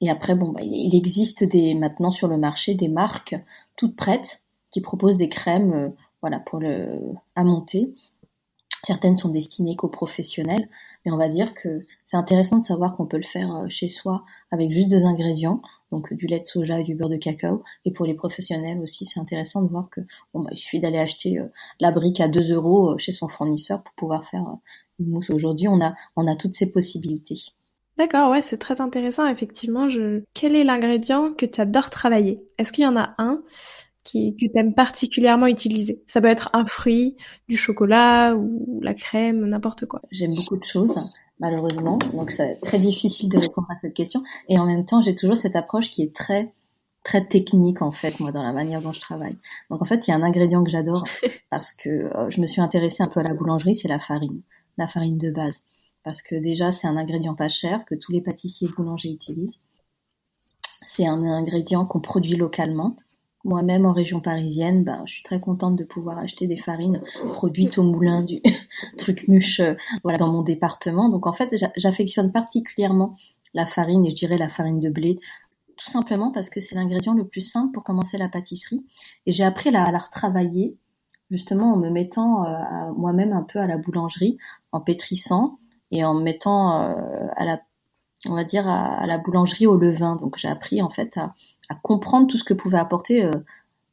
[0.00, 1.44] Et après, bon, bah, il existe
[1.76, 3.36] maintenant sur le marché des marques
[3.76, 7.00] toutes prêtes qui proposent des crèmes, voilà, pour le,
[7.36, 7.94] à monter.
[8.84, 10.68] Certaines sont destinées qu'aux professionnels,
[11.04, 14.24] mais on va dire que c'est intéressant de savoir qu'on peut le faire chez soi
[14.50, 15.62] avec juste deux ingrédients
[15.94, 17.62] donc du lait de soja et du beurre de cacao.
[17.84, 20.00] Et pour les professionnels aussi, c'est intéressant de voir que
[20.32, 21.46] bon, bah, suffit d'aller acheter euh,
[21.80, 24.56] la brique à 2 euros euh, chez son fournisseur pour pouvoir faire euh.
[25.32, 27.40] Aujourd'hui, on a, on a toutes ces possibilités.
[27.96, 29.88] D'accord, ouais, c'est très intéressant, effectivement.
[29.88, 30.22] Je...
[30.34, 32.44] Quel est l'ingrédient que tu adores travailler?
[32.58, 33.42] Est-ce qu'il y en a un
[34.02, 36.02] qui, que tu aimes particulièrement utiliser?
[36.06, 37.16] Ça peut être un fruit,
[37.48, 40.02] du chocolat ou la crème, n'importe quoi.
[40.10, 40.98] J'aime beaucoup de choses
[41.40, 41.98] malheureusement.
[42.12, 44.22] Donc c'est très difficile de répondre à cette question.
[44.48, 46.52] Et en même temps, j'ai toujours cette approche qui est très
[47.02, 49.36] très technique en fait moi dans la manière dont je travaille.
[49.70, 51.04] Donc en fait, il y a un ingrédient que j'adore
[51.50, 54.40] parce que euh, je me suis intéressée un peu à la boulangerie, c'est la farine,
[54.78, 55.64] la farine de base
[56.02, 59.58] parce que déjà c'est un ingrédient pas cher que tous les pâtissiers et boulangers utilisent.
[60.82, 62.96] C'est un ingrédient qu'on produit localement
[63.44, 67.02] moi-même en région parisienne, ben, je suis très contente de pouvoir acheter des farines
[67.34, 68.40] produites au moulin du
[68.98, 71.08] truc muche euh, voilà, dans mon département.
[71.10, 73.16] Donc en fait, j'affectionne particulièrement
[73.52, 75.20] la farine et je dirais la farine de blé,
[75.76, 78.84] tout simplement parce que c'est l'ingrédient le plus simple pour commencer la pâtisserie.
[79.26, 80.76] Et j'ai appris à la, retravailler
[81.30, 84.38] justement en me mettant euh, moi-même un peu à la boulangerie,
[84.72, 85.58] en pétrissant
[85.90, 87.60] et en me mettant euh, à la
[88.28, 90.16] on va dire à, la boulangerie au levain.
[90.16, 91.34] Donc j'ai appris en fait à,
[91.82, 93.32] comprendre tout ce que pouvait apporter, euh,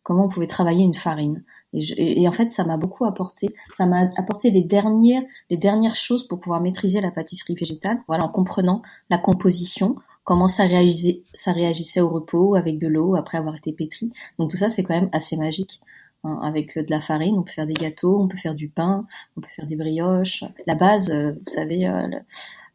[0.04, 1.44] comment on pouvait travailler une farine.
[1.74, 3.56] Et, et, en fait, ça m'a beaucoup apporté.
[3.78, 8.02] Ça m'a apporté les dernières, les dernières choses pour pouvoir maîtriser la pâtisserie végétale.
[8.08, 13.15] Voilà, en comprenant la composition, comment ça réagissait, ça réagissait au repos avec de l'eau
[13.15, 14.10] après avoir été pétri.
[14.38, 15.82] Donc tout ça, c'est quand même assez magique.
[16.23, 18.69] Hein, avec euh, de la farine, on peut faire des gâteaux, on peut faire du
[18.69, 20.43] pain, on peut faire des brioches.
[20.67, 22.07] La base, euh, vous savez, euh,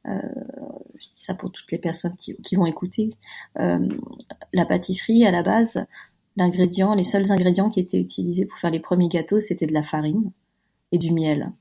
[0.04, 3.10] je dis ça pour toutes les personnes qui, vont écouter,
[3.56, 5.84] la pâtisserie à la base,
[6.36, 9.82] l'ingrédient, les seuls ingrédients qui étaient utilisés pour faire les premiers gâteaux, c'était de la
[9.82, 10.32] farine
[10.92, 11.52] et du miel.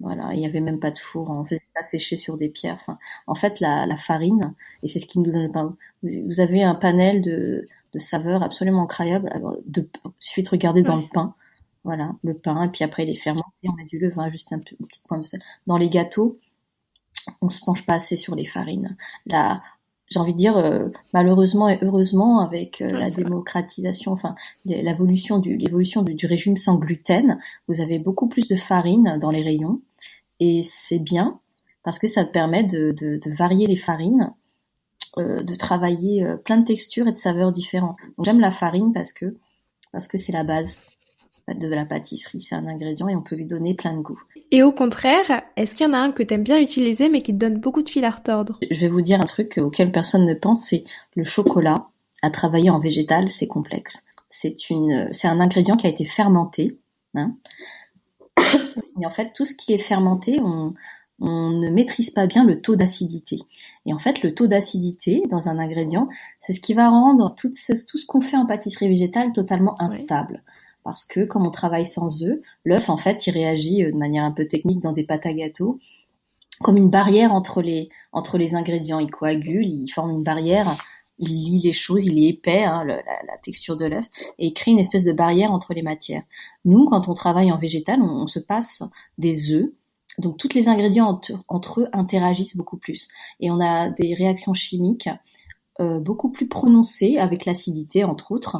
[0.00, 2.86] Voilà, il n'y avait même pas de four, on faisait ça sécher sur des pierres.
[3.26, 5.76] En fait, la, farine, et c'est ce qui nous donne le pain.
[6.04, 9.30] Vous avez un panel de, saveurs absolument incroyable.
[9.66, 11.34] de, il suffit de regarder dans le pain.
[11.84, 14.58] Voilà, le pain, et puis après il est fermenté, on met du levain, juste un,
[14.58, 14.76] petit
[15.08, 15.40] point de sel.
[15.66, 16.38] Dans les gâteaux,
[17.40, 18.96] on se penche pas assez sur les farines.
[19.26, 19.62] Là,
[20.10, 25.56] j'ai envie de dire euh, malheureusement et heureusement avec euh, la démocratisation, enfin l'évolution du
[25.56, 29.80] l'évolution du, régime sans gluten, vous avez beaucoup plus de farine dans les rayons
[30.40, 31.40] et c'est bien
[31.82, 34.32] parce que ça permet de, varier les farines,
[35.16, 37.96] euh, de travailler plein de textures et de saveurs différentes.
[38.22, 39.36] J'aime la farine parce que
[39.92, 40.80] parce que c'est la base
[41.54, 42.40] de la pâtisserie.
[42.40, 44.20] C'est un ingrédient et on peut lui donner plein de goût.
[44.50, 47.22] Et au contraire, est-ce qu'il y en a un que tu aimes bien utiliser mais
[47.22, 48.58] qui te donne beaucoup de fil à retordre?
[48.70, 51.88] Je vais vous dire un truc auquel personne ne pense, c'est le chocolat.
[52.22, 54.02] À travailler en végétal, c'est complexe.
[54.28, 56.78] C'est une, c'est un ingrédient qui a été fermenté.
[57.14, 57.36] Hein.
[59.00, 60.74] Et en fait, tout ce qui est fermenté, on,
[61.20, 63.38] on ne maîtrise pas bien le taux d'acidité.
[63.86, 67.50] Et en fait, le taux d'acidité dans un ingrédient, c'est ce qui va rendre tout
[67.54, 70.42] ce, tout ce qu'on fait en pâtisserie végétale totalement instable
[70.84, 74.24] parce que comme on travaille sans œufs, l'œuf en fait il réagit euh, de manière
[74.24, 75.80] un peu technique dans des pâtes à gâteau
[76.62, 78.98] comme une barrière entre les entre les ingrédients.
[78.98, 80.66] Il coagule, il forme une barrière,
[81.18, 82.98] il lie les choses, il est épais, hein, la,
[83.42, 84.06] texture de l'œuf,
[84.38, 86.22] et il crée une espèce de barrière entre les matières.
[86.64, 88.82] Nous, quand on travaille en végétal, on, se passe
[89.16, 89.70] des œufs,
[90.18, 93.08] donc tous les ingrédients entre, eux interagissent beaucoup plus,
[93.40, 95.08] et on a des réactions chimiques
[95.80, 98.58] euh, beaucoup plus prononcées avec l'acidité entre autres,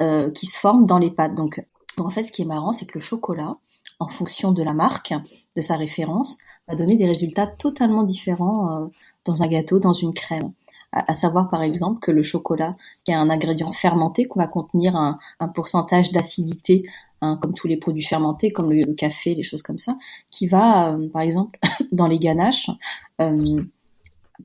[0.00, 1.34] euh, qui se forment dans les pâtes.
[1.34, 1.64] Donc,
[1.98, 3.56] en fait, ce qui est marrant, c'est que le chocolat,
[4.00, 5.14] en fonction de la marque,
[5.56, 8.86] de sa référence, va donner des résultats totalement différents euh,
[9.24, 10.52] dans un gâteau, dans une crème.
[10.92, 14.94] À, savoir par exemple que le chocolat, qui est un ingrédient fermenté, qu'on va contenir
[14.94, 15.18] un,
[15.54, 16.82] pourcentage d'acidité,
[17.22, 19.96] hein, comme tous les produits fermentés, comme le, café, les choses comme ça,
[20.30, 21.58] qui va, euh, par exemple,
[21.92, 22.70] dans les ganaches,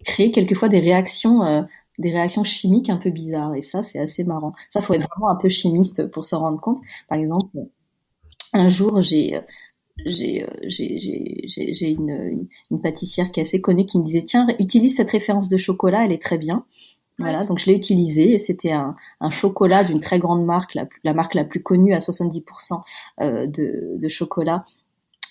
[0.05, 1.65] créer quelquefois des réactions
[1.97, 3.55] des réactions chimiques un peu bizarres.
[3.55, 4.53] Et ça, c'est assez marrant.
[4.69, 6.77] Ça, faut être vraiment un peu chimiste pour s'en rendre compte.
[7.09, 7.57] Par exemple,
[8.53, 9.39] un jour, j'ai
[10.05, 15.09] j'ai j'ai une, une, pâtissière qui est assez connue qui me disait tiens utilise cette
[15.09, 16.65] référence de chocolat elle est très bien
[17.19, 18.95] voilà donc je l'ai utilisé et c'était un,
[19.31, 22.81] chocolat d'une très grande marque la, la marque la plus connue à 70%
[23.21, 24.63] euh, de chocolat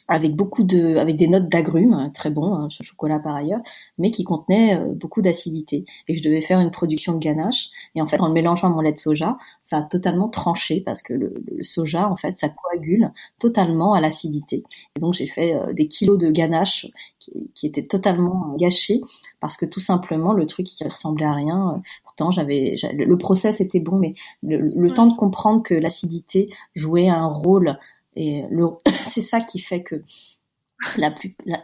[0.09, 3.61] avec beaucoup de, avec des notes d'agrumes, hein, très bon, hein, ce chocolat par ailleurs,
[3.99, 5.85] mais qui contenait euh, beaucoup d'acidité.
[6.09, 7.71] Et je devais faire une production de ganache.
[7.95, 10.81] Et en fait, en le mélangeant à mon lait de soja, ça a totalement tranché
[10.81, 14.63] parce que le, soja, en fait, ça coagule totalement à l'acidité.
[14.97, 16.87] Et donc, j'ai fait euh, des kilos de ganache
[17.19, 19.01] qui, qui, étaient totalement gâchés
[19.41, 21.75] parce que tout simplement, le truc qui ressemblait à rien.
[21.75, 26.49] Euh, pourtant, j'avais, le process était bon, mais le, le temps de comprendre que l'acidité
[26.75, 27.77] jouait un rôle
[28.17, 28.45] et
[28.87, 30.03] c'est ça qui fait que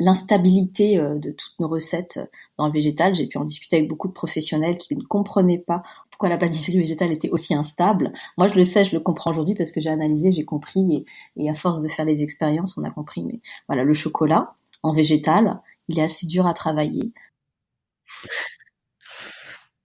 [0.01, 2.21] l'instabilité euh, de toutes nos recettes
[2.57, 5.83] dans le végétal, j'ai pu en discuter avec beaucoup de professionnels qui ne comprenaient pas
[6.11, 8.13] pourquoi la pâtisserie végétale était aussi instable.
[8.39, 11.05] Moi, je le sais, je le comprends aujourd'hui parce que j'ai analysé, j'ai compris
[11.37, 13.23] et, et, à force de faire les expériences, on a compris.
[13.25, 17.13] Mais voilà, le chocolat en végétal, il est assez dur à travailler.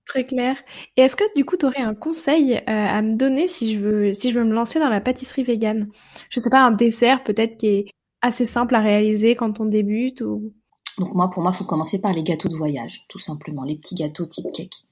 [0.08, 0.56] Très clair.
[0.96, 3.80] Et est-ce que du coup, tu aurais un conseil euh, à me donner si je
[3.80, 5.90] veux si je veux me lancer dans la pâtisserie végane?
[6.30, 7.86] Je sais pas, un dessert peut-être qui est
[8.22, 10.54] assez simple à réaliser quand on débute ou?
[10.98, 13.76] Donc moi, pour moi, il faut commencer par les gâteaux de voyage, tout simplement, les
[13.76, 14.86] petits gâteaux type cake.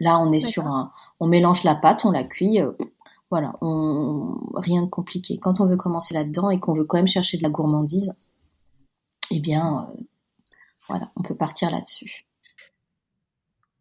[0.00, 2.70] Là, on est sur un, on mélange la pâte, on la cuit, euh,
[3.30, 5.38] voilà, on, rien de compliqué.
[5.38, 8.12] Quand on veut commencer là-dedans et qu'on veut quand même chercher de la gourmandise,
[9.32, 10.00] eh bien, euh,
[10.88, 12.27] voilà, on peut partir là-dessus.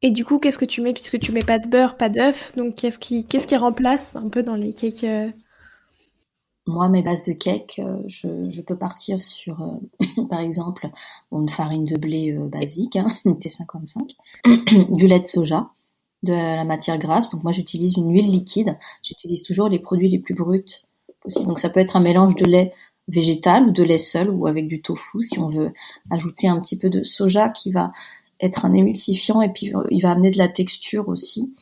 [0.02, 2.54] Et du coup, qu'est-ce que tu mets puisque tu mets pas de beurre, pas d'œuf
[2.56, 5.32] Donc, qu'est-ce qui, qu'est-ce qui remplace un peu dans les cakes euh?
[6.68, 10.89] Moi, mes bases de cake, euh, je, peux partir sur, euh, par exemple,
[11.32, 14.16] une farine de blé basique, hein, T55,
[14.95, 15.72] du lait de soja,
[16.24, 17.30] de la matière grasse.
[17.32, 18.78] Donc, moi, j'utilise une huile liquide.
[19.02, 20.66] J'utilise toujours les produits les plus bruts
[21.22, 21.48] possibles.
[21.48, 22.74] Donc, ça peut être un mélange de lait
[23.08, 25.72] végétal ou de lait seul ou avec du tofu si on veut
[26.10, 27.91] ajouter un petit peu de soja qui va
[28.40, 31.54] être un émulsifiant et puis euh, il va amener de la texture aussi.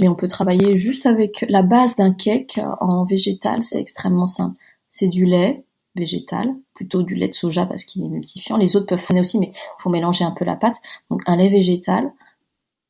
[0.00, 4.56] Mais on peut travailler juste avec la base d'un cake en végétal, c'est extrêmement simple.
[4.88, 5.64] C'est du lait
[5.94, 8.56] végétal, plutôt du lait de soja parce qu'il est émulsifiant.
[8.56, 10.76] Les autres peuvent fournir aussi, mais il faut mélanger un peu la pâte.
[11.10, 12.12] Donc un lait végétal,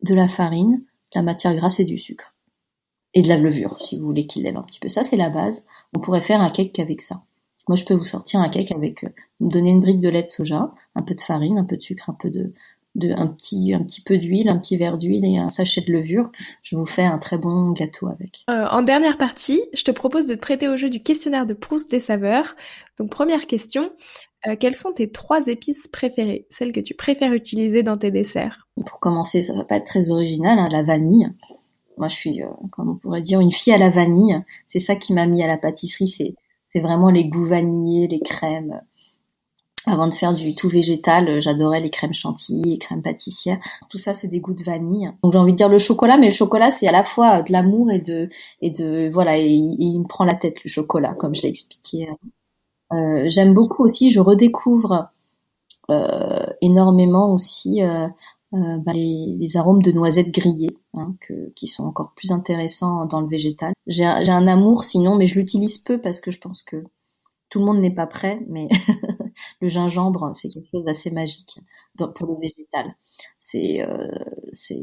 [0.05, 2.35] de la farine, de la matière grasse et du sucre.
[3.15, 4.89] Et de la levure, si vous voulez qu'il lève un petit peu.
[4.89, 5.67] Ça, c'est la base.
[5.95, 7.23] On pourrait faire un cake avec ça.
[7.69, 9.09] Moi, je peux vous sortir un cake avec, euh,
[9.41, 11.83] me donner une brique de lait de soja, un peu de farine, un peu de
[11.83, 12.53] sucre, un peu de,
[12.95, 15.93] de un petit un petit peu d'huile, un petit verre d'huile et un sachet de
[15.93, 16.31] levure.
[16.63, 18.45] Je vous fais un très bon gâteau avec.
[18.49, 21.55] Euh, en dernière partie, je te propose de te prêter au jeu du questionnaire de
[21.55, 22.55] Proust des saveurs.
[22.99, 23.91] Donc première question,
[24.47, 28.69] euh, quelles sont tes trois épices préférées, celles que tu préfères utiliser dans tes desserts?
[28.87, 31.31] Pour commencer, ça va pas être très original, hein, la vanille.
[31.97, 34.41] Moi, je suis, euh, comme on pourrait dire, une fille à la vanille.
[34.67, 36.09] C'est ça qui m'a mis à la pâtisserie.
[36.09, 36.35] C'est
[36.75, 38.83] c'est vraiment les goûts vanillés, les crèmes
[39.87, 43.59] avant de faire du tout végétal, euh, j'adorais les crèmes chantilly, les crèmes pâtissières.
[43.91, 45.11] Tout ça, c'est des goûts de vanille.
[45.23, 47.53] Donc j'ai envie de dire le chocolat, mais le chocolat, c'est à la fois de
[47.53, 48.29] l'amour et de
[48.61, 52.09] et de voilà, et, il me prend la tête le chocolat, comme je l'ai expliqué.
[52.93, 55.09] Euh, J'aime beaucoup aussi, je redécouvre
[55.91, 58.09] euh, énormément aussi euh,
[58.55, 63.05] euh bah, les, les, arômes de noisettes grillées, hein, que, qui sont encore plus intéressants
[63.07, 63.73] dans le végétal.
[63.87, 66.85] J'ai un amour sinon, mais je l'utilise peu parce que je pense que
[67.55, 68.67] tout le monde n'est pas prêt, mais
[69.61, 71.61] le gingembre, c'est quelque chose d'assez magique
[71.97, 72.97] pour le végétal.
[73.55, 74.09] Euh,
[74.53, 74.83] c'est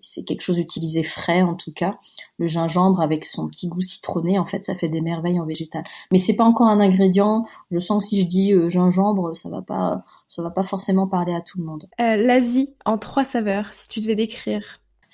[0.00, 1.98] c'est quelque chose utilisé frais en tout cas.
[2.38, 5.82] Le gingembre avec son petit goût citronné, en fait, ça fait des merveilles en végétal.
[6.12, 7.44] Mais c'est pas encore un ingrédient.
[7.72, 11.08] Je sens que si je dis euh, gingembre, ça va pas ça va pas forcément
[11.08, 11.88] parler à tout le monde.
[12.00, 14.62] Euh, L'Asie en trois saveurs, si tu devais décrire.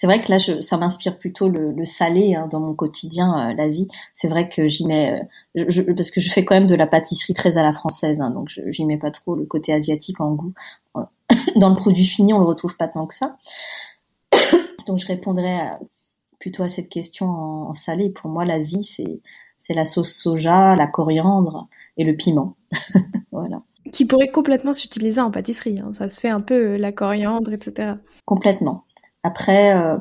[0.01, 3.87] C'est vrai que là, ça m'inspire plutôt le, salé hein, dans mon quotidien, euh, l'Asie.
[4.15, 5.21] C'est vrai que j'y mets,
[5.59, 8.31] euh, parce que je fais quand même de la pâtisserie très à la française, hein,
[8.31, 10.55] donc j'y mets pas trop le côté asiatique en goût.
[11.57, 13.37] Dans le produit fini, on le retrouve pas tant que ça.
[14.87, 15.71] donc je répondrais
[16.39, 18.09] plutôt à cette question en, salé.
[18.09, 19.21] Pour moi, l'Asie, c'est
[19.59, 22.57] c'est la sauce soja, la coriandre et le piment.
[23.33, 23.61] voilà.
[23.93, 25.79] Qui pourrait complètement s'utiliser en pâtisserie.
[25.79, 25.93] Hein.
[25.93, 27.97] Ça se fait un peu euh, la coriandre, etc.
[28.25, 28.85] Complètement.
[29.23, 29.99] Après, euh,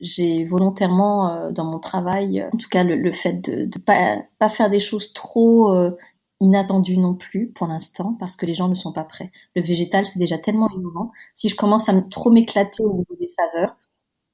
[0.00, 4.48] j'ai volontairement euh, dans mon travail, en tout cas le, fait de ne pas, pas
[4.48, 5.92] faire des choses trop euh,
[6.40, 9.30] inattendues non plus pour l'instant, parce que les gens ne sont pas prêts.
[9.56, 11.10] Le végétal, c'est déjà tellement innovant.
[11.34, 13.76] Si je commence à trop m'éclater au niveau des saveurs,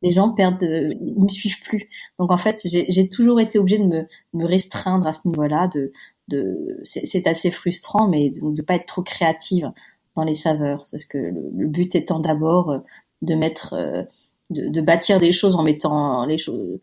[0.03, 1.89] les gens perdent, ils me suivent plus.
[2.19, 5.69] Donc en fait, j'ai toujours été obligée de me, me restreindre à ce niveau-là.
[5.69, 5.93] De,
[6.29, 9.71] de, c'est assez frustrant, mais de ne pas être trop créative
[10.17, 12.83] dans les saveurs, parce que le but étant d'abord
[13.23, 14.03] de mettre, euh,
[14.51, 16.79] de, bâtir des choses en mettant les choses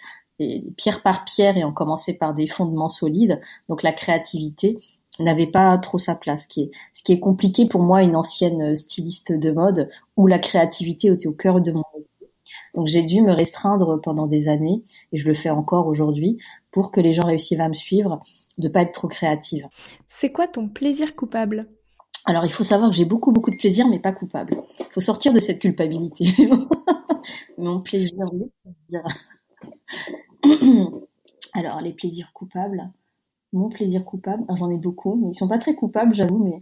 [0.78, 3.42] pierre par pierre et en commençant par des fondements solides.
[3.70, 4.78] Donc la créativité
[5.20, 6.44] n'avait pas trop sa place.
[6.44, 10.28] Ce qui est, ce qui est compliqué pour moi, une ancienne styliste de mode, où
[10.28, 11.84] la créativité était au cœur de mon.
[12.76, 16.38] Donc j'ai dû me restreindre pendant des années, et je le fais encore aujourd'hui,
[16.72, 18.20] pour que les gens réussissent à me suivre,
[18.58, 19.68] de pas être trop créative.
[20.08, 21.68] C'est quoi ton plaisir coupable?
[22.30, 24.62] Alors, il faut savoir que j'ai beaucoup, beaucoup de plaisir, mais pas coupable.
[24.80, 26.26] Il faut sortir de cette culpabilité.
[27.58, 28.28] Mon plaisir,
[31.54, 32.92] Alors, les plaisirs coupables.
[33.54, 36.62] Mon plaisir coupable, j'en ai beaucoup, mais ils sont pas très coupables, j'avoue, mais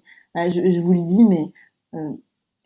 [0.51, 1.51] je, vous le dis, mais
[1.95, 2.11] euh,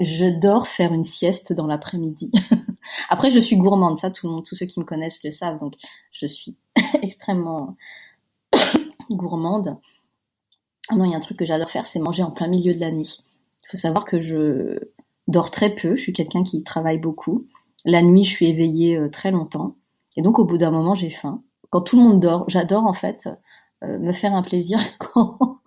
[0.02, 2.30] j'adore faire une sieste dans l'après-midi.
[3.10, 5.58] Après, je suis gourmande, ça, tout le monde, tous ceux qui me connaissent le savent,
[5.58, 5.76] donc
[6.12, 6.58] je suis
[7.02, 7.78] extrêmement
[9.10, 9.78] gourmande.
[10.90, 12.74] Ah non, il y a un truc que j'adore faire, c'est manger en plein milieu
[12.74, 13.24] de la nuit.
[13.64, 14.80] Il faut savoir que je
[15.28, 17.46] dors très peu, je suis quelqu'un qui travaille beaucoup.
[17.86, 19.76] La nuit, je suis éveillée euh, très longtemps.
[20.18, 21.44] Et donc, au bout d'un moment, j'ai faim.
[21.70, 23.30] Quand tout le monde dort, j'adore en fait
[23.84, 25.60] euh, me faire un plaisir quand,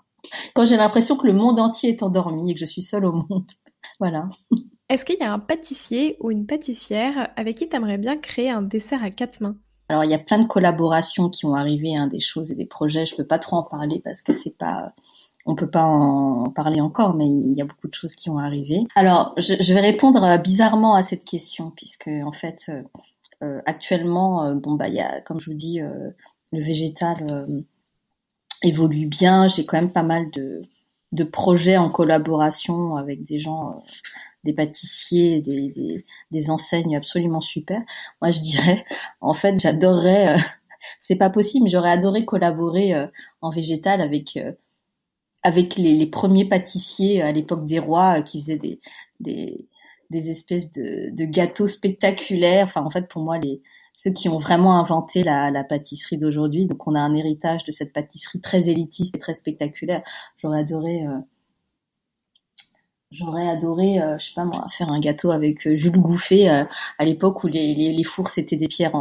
[0.54, 3.12] quand j'ai l'impression que le monde entier est endormi et que je suis seule au
[3.12, 3.46] monde.
[4.00, 4.28] voilà.
[4.88, 8.50] Est-ce qu'il y a un pâtissier ou une pâtissière avec qui tu aimerais bien créer
[8.50, 9.56] un dessert à quatre mains?
[9.88, 12.66] Alors il y a plein de collaborations qui ont arrivé, hein, des choses et des
[12.66, 13.06] projets.
[13.06, 14.92] Je peux pas trop en parler parce que c'est pas,
[15.44, 18.38] on peut pas en parler encore, mais il y a beaucoup de choses qui ont
[18.38, 18.80] arrivé.
[18.94, 22.82] Alors je, vais répondre euh, bizarrement à cette question puisque en fait euh,
[23.42, 27.24] euh, actuellement, bon bah y a, comme je vous dis, le végétal
[28.62, 29.48] évolue bien.
[29.48, 33.82] J'ai quand même pas mal de projets en collaboration avec des gens
[34.44, 37.80] des pâtissiers, des, des, enseignes absolument super.
[38.20, 38.84] Moi, je dirais,
[39.20, 40.36] en fait, j'adorerais,
[41.00, 42.92] c'est pas possible, j'aurais adoré collaborer
[43.40, 44.38] en végétal avec
[45.42, 48.80] avec les, les, premiers pâtissiers à l'époque des rois qui faisaient des,
[49.20, 49.68] des,
[50.10, 52.66] des espèces de, de, gâteaux spectaculaires.
[52.66, 53.62] Enfin, en fait, pour moi, les
[53.94, 56.66] ceux qui ont vraiment inventé la, la pâtisserie d'aujourd'hui.
[56.66, 60.02] Donc, on a un héritage de cette pâtisserie très élitiste et très spectaculaire.
[60.36, 61.04] J'aurais adoré
[63.12, 66.64] J'aurais adoré, euh, je sais pas moi, faire un gâteau avec euh, Jules Gouffet euh,
[66.98, 68.94] à l'époque où les, les, les, fours c'était des pierres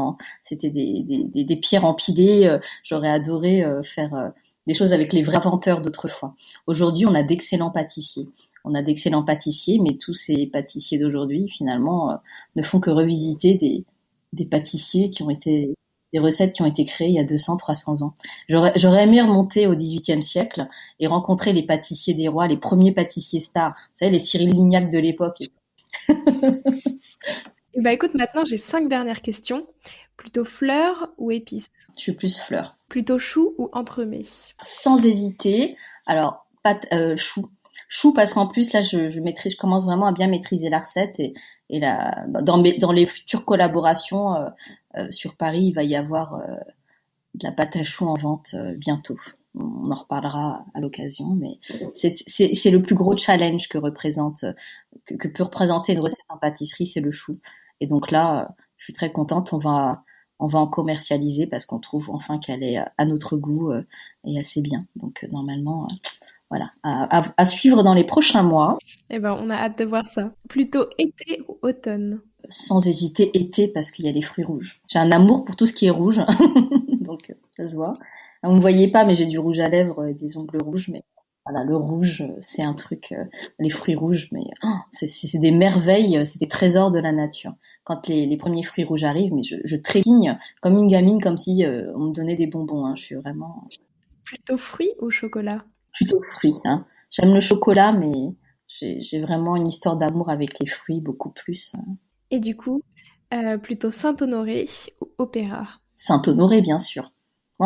[0.44, 2.58] c'était des, des, des, pierres empilées.
[2.84, 4.34] J'aurais adoré faire
[4.68, 6.36] des choses avec les vrais inventeurs d'autrefois.
[6.68, 8.28] Aujourd'hui, on a d'excellents pâtissiers.
[8.64, 12.20] On a d'excellents pâtissiers, mais tous ces pâtissiers d'aujourd'hui, finalement,
[12.56, 13.86] ne font que revisiter des,
[14.34, 15.74] des pâtissiers qui ont été
[16.14, 18.14] des recettes qui ont été créées il y a 200, 300 ans.
[18.50, 20.68] J'aurais, j'aurais aimé remonter au XVIIIe siècle
[21.00, 23.72] et rencontrer les pâtissiers des rois, les premiers pâtissiers stars.
[23.72, 25.38] Vous savez, les Cyril Lignac de l'époque.
[27.78, 29.66] bah écoute, maintenant j'ai cinq dernières questions.
[30.18, 31.72] Plutôt fleurs ou épices?
[31.96, 32.76] Je suis plus fleurs.
[32.92, 34.54] Plutôt chou ou entremets?
[34.62, 35.78] Sans hésiter.
[36.06, 37.48] Alors, pâte, euh, chou.
[37.88, 40.80] Chou parce qu'en plus là, je, je maîtrise, je commence vraiment à bien maîtriser la
[40.80, 41.34] recette et
[41.72, 44.50] et là, dans, dans les futures collaborations euh,
[44.98, 46.56] euh, sur Paris, il va y avoir euh,
[47.36, 49.18] de la pâte à choux en vente bientôt.
[49.56, 51.60] On en reparlera à l'occasion, mais
[51.94, 54.46] c'est le plus gros challenge que représente,
[55.06, 57.40] que, que, peut représenter une recette en pâtisserie, c'est le chou.
[57.80, 59.54] Et donc là, je suis très contente.
[59.54, 60.04] On va,
[60.42, 63.72] on va en commercialiser parce qu'on trouve enfin qu'elle est à notre goût
[64.26, 64.86] et assez bien.
[64.96, 65.88] Donc normalement,
[66.52, 68.78] voilà, à, suivre dans les prochains mois.
[69.10, 70.34] Eh ben, on a hâte de voir ça.
[70.50, 72.20] Plutôt été ou automne?
[72.50, 74.82] Sans hésiter, été parce qu'il y a les fruits rouges.
[74.90, 76.20] J'ai un amour pour tout ce qui est rouge,
[77.00, 77.94] donc ça se voit.
[78.44, 81.06] Vous ne voyez pas, mais j'ai du rouge à lèvres et des ongles rouges, mais
[81.46, 83.24] voilà, le rouge, c'est un truc, euh,
[83.60, 87.54] les fruits rouges, mais oh, c'est des merveilles, c'est des trésors de la nature.
[87.84, 91.66] Quand les, premiers fruits rouges arrivent, mais je, je trépigne comme une gamine, comme si
[91.66, 92.86] euh, on me donnait des bonbons.
[92.86, 92.96] Hein.
[92.96, 93.68] Je suis vraiment.
[94.24, 95.64] Plutôt fruits ou chocolat?
[95.92, 96.54] Plutôt fruits.
[96.66, 96.86] Hein.
[97.10, 98.36] J'aime le chocolat, mais
[98.68, 101.74] j'ai vraiment une histoire d'amour avec les fruits beaucoup plus.
[101.76, 101.98] Hein.
[102.30, 102.82] Et du coup,
[103.34, 104.68] euh, plutôt Saint-Honoré
[105.02, 105.68] ou opéra?
[105.96, 107.12] Saint-Honoré, bien sûr.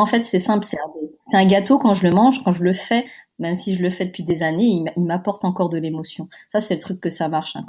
[0.02, 0.66] En fait, c'est simple.
[0.66, 3.06] C'est un gâteau, quand je le mange, quand je le fais,
[3.40, 6.30] même si je le fais depuis des années, il m'apporte encore de l'émotion.
[6.50, 7.56] Ça, c'est le truc que ça marche.
[7.56, 7.66] Hein.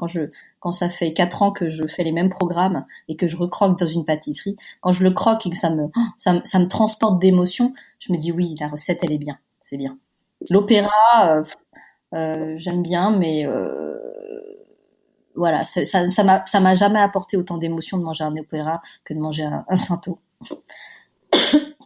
[0.60, 3.78] Quand ça fait quatre ans que je fais les mêmes programmes et que je recroque
[3.78, 8.18] dans une pâtisserie, quand je le croque et que ça me, transporte d'émotion, je me
[8.18, 9.38] dis oui, la recette, elle est bien.
[9.60, 9.98] C'est bien.
[10.50, 10.90] L'opéra,
[11.24, 11.44] euh,
[12.14, 13.96] euh, j'aime bien, mais euh,
[15.34, 19.44] voilà, ça, ça m'a jamais apporté autant d'émotion de manger un opéra que de manger
[19.44, 19.76] un, un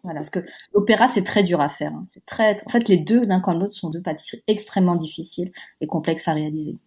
[0.03, 0.40] voilà, parce que
[0.74, 1.92] l'opéra c'est très dur à faire.
[1.92, 2.05] Hein.
[2.09, 5.86] C'est très, en fait, les deux l'un comme l'autre sont deux pâtisseries extrêmement difficiles et
[5.86, 6.78] complexes à réaliser.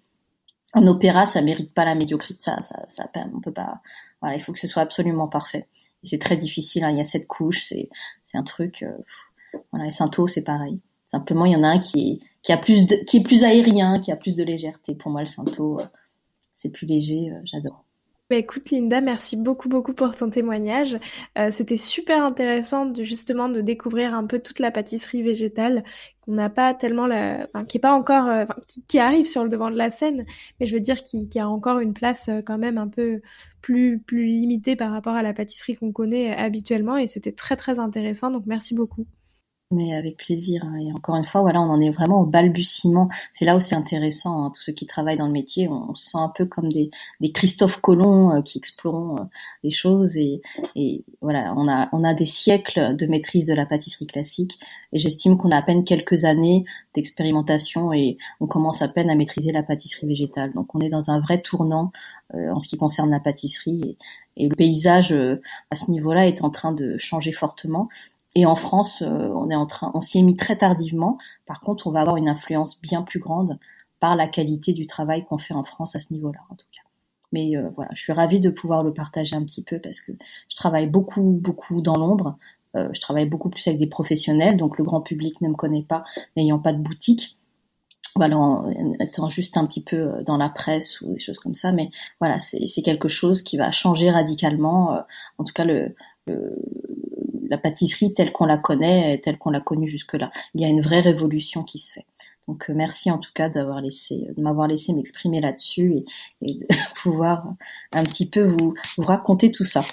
[0.74, 3.82] Un opéra, ça mérite pas la médiocrité, ça, ça, ça, on peut pas.
[4.22, 5.68] Voilà, il faut que ce soit absolument parfait.
[6.04, 6.84] C'est très difficile.
[6.84, 6.90] Hein.
[6.90, 7.90] Il y a cette couche, c'est,
[8.24, 8.84] c'est un truc.
[9.72, 10.80] voilà, les Sainto, c'est pareil.
[11.14, 14.00] Simplement, il y en a un qui est, qui a plus qui est plus aérien,
[14.00, 14.96] qui a plus de légèreté.
[14.96, 15.86] Pour moi, le Santo, euh,
[16.58, 17.83] c'est plus léger, euh, j'adore.
[18.34, 20.98] Bah écoute Linda, merci beaucoup beaucoup pour ton témoignage.
[21.38, 25.84] Euh, c'était super intéressant de, justement de découvrir un peu toute la pâtisserie végétale
[26.22, 27.64] qu'on n'a pas tellement, enfin,
[28.88, 30.26] qui arrive sur le devant de la scène,
[30.60, 33.22] mais je veux dire qui, a encore une place quand même un peu
[33.62, 37.78] plus plus limitée par rapport à la pâtisserie qu'on connaît habituellement et c'était très très
[37.78, 39.06] intéressant donc merci beaucoup.
[39.74, 40.64] Mais avec plaisir.
[40.66, 40.76] Hein.
[40.78, 43.10] Et encore une fois, voilà, on en est vraiment au balbutiement.
[43.32, 44.46] C'est là où c'est intéressant.
[44.46, 44.52] Hein.
[44.54, 47.32] Tous ceux qui travaillent dans le métier, on, se sent un peu comme des, des
[47.32, 49.24] Christophe Colomb euh, qui explorent euh,
[49.64, 50.16] les choses.
[50.16, 50.42] Et,
[51.22, 54.60] voilà, on a, on a des siècles de maîtrise de la pâtisserie classique.
[54.92, 59.16] Et j'estime qu'on a à peine quelques années d'expérimentation et on commence à peine à
[59.16, 60.54] maîtriser la pâtisserie végétale.
[60.54, 61.92] Donc on est dans un vrai tournant
[62.36, 63.98] euh, en ce qui concerne la pâtisserie.
[64.38, 65.16] Et, et le paysage
[65.70, 67.88] à ce niveau-là est en train de changer fortement.
[68.36, 71.18] Et en France, euh, on est en train, on s'y est mis très tardivement.
[71.46, 73.60] Par contre, on va avoir une influence bien plus grande
[74.00, 76.82] par la qualité du travail qu'on fait en France à ce niveau-là, en tout cas.
[77.32, 80.12] Mais euh, voilà, je suis ravie de pouvoir le partager un petit peu parce que
[80.50, 82.38] je travaille beaucoup, beaucoup dans l'ombre.
[82.76, 85.84] Euh, je travaille beaucoup plus avec des professionnels, donc le grand public ne me connaît
[85.84, 86.04] pas,
[86.36, 87.38] n'ayant pas de boutique.
[88.16, 88.70] Voilà, en
[89.00, 91.72] étant juste un petit peu dans la presse ou des choses comme ça.
[91.72, 95.00] Mais voilà, c'est quelque chose qui va changer radicalement.
[95.40, 95.96] en tout cas, le,
[96.28, 96.56] le
[97.54, 100.32] la pâtisserie telle qu'on la connaît, telle qu'on l'a connue jusque-là.
[100.56, 102.06] Il y a une vraie révolution qui se fait.
[102.48, 106.04] Donc euh, merci en tout cas d'avoir laissé, de m'avoir laissé m'exprimer là-dessus
[106.42, 106.66] et, de
[107.04, 107.54] pouvoir
[107.92, 109.84] un petit peu vous, vous raconter tout ça.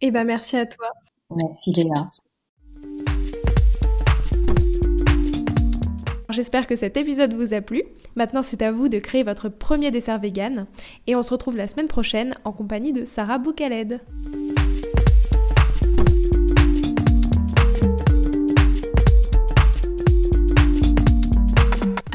[0.00, 0.88] Eh ben merci à toi.
[1.30, 2.06] Merci Léa.
[6.30, 7.84] J'espère que cet épisode vous a plu.
[8.16, 10.66] Maintenant, c'est à vous de créer votre premier dessert vegan.
[11.06, 14.00] Et on se retrouve la semaine prochaine en compagnie de Sarah Boukaled.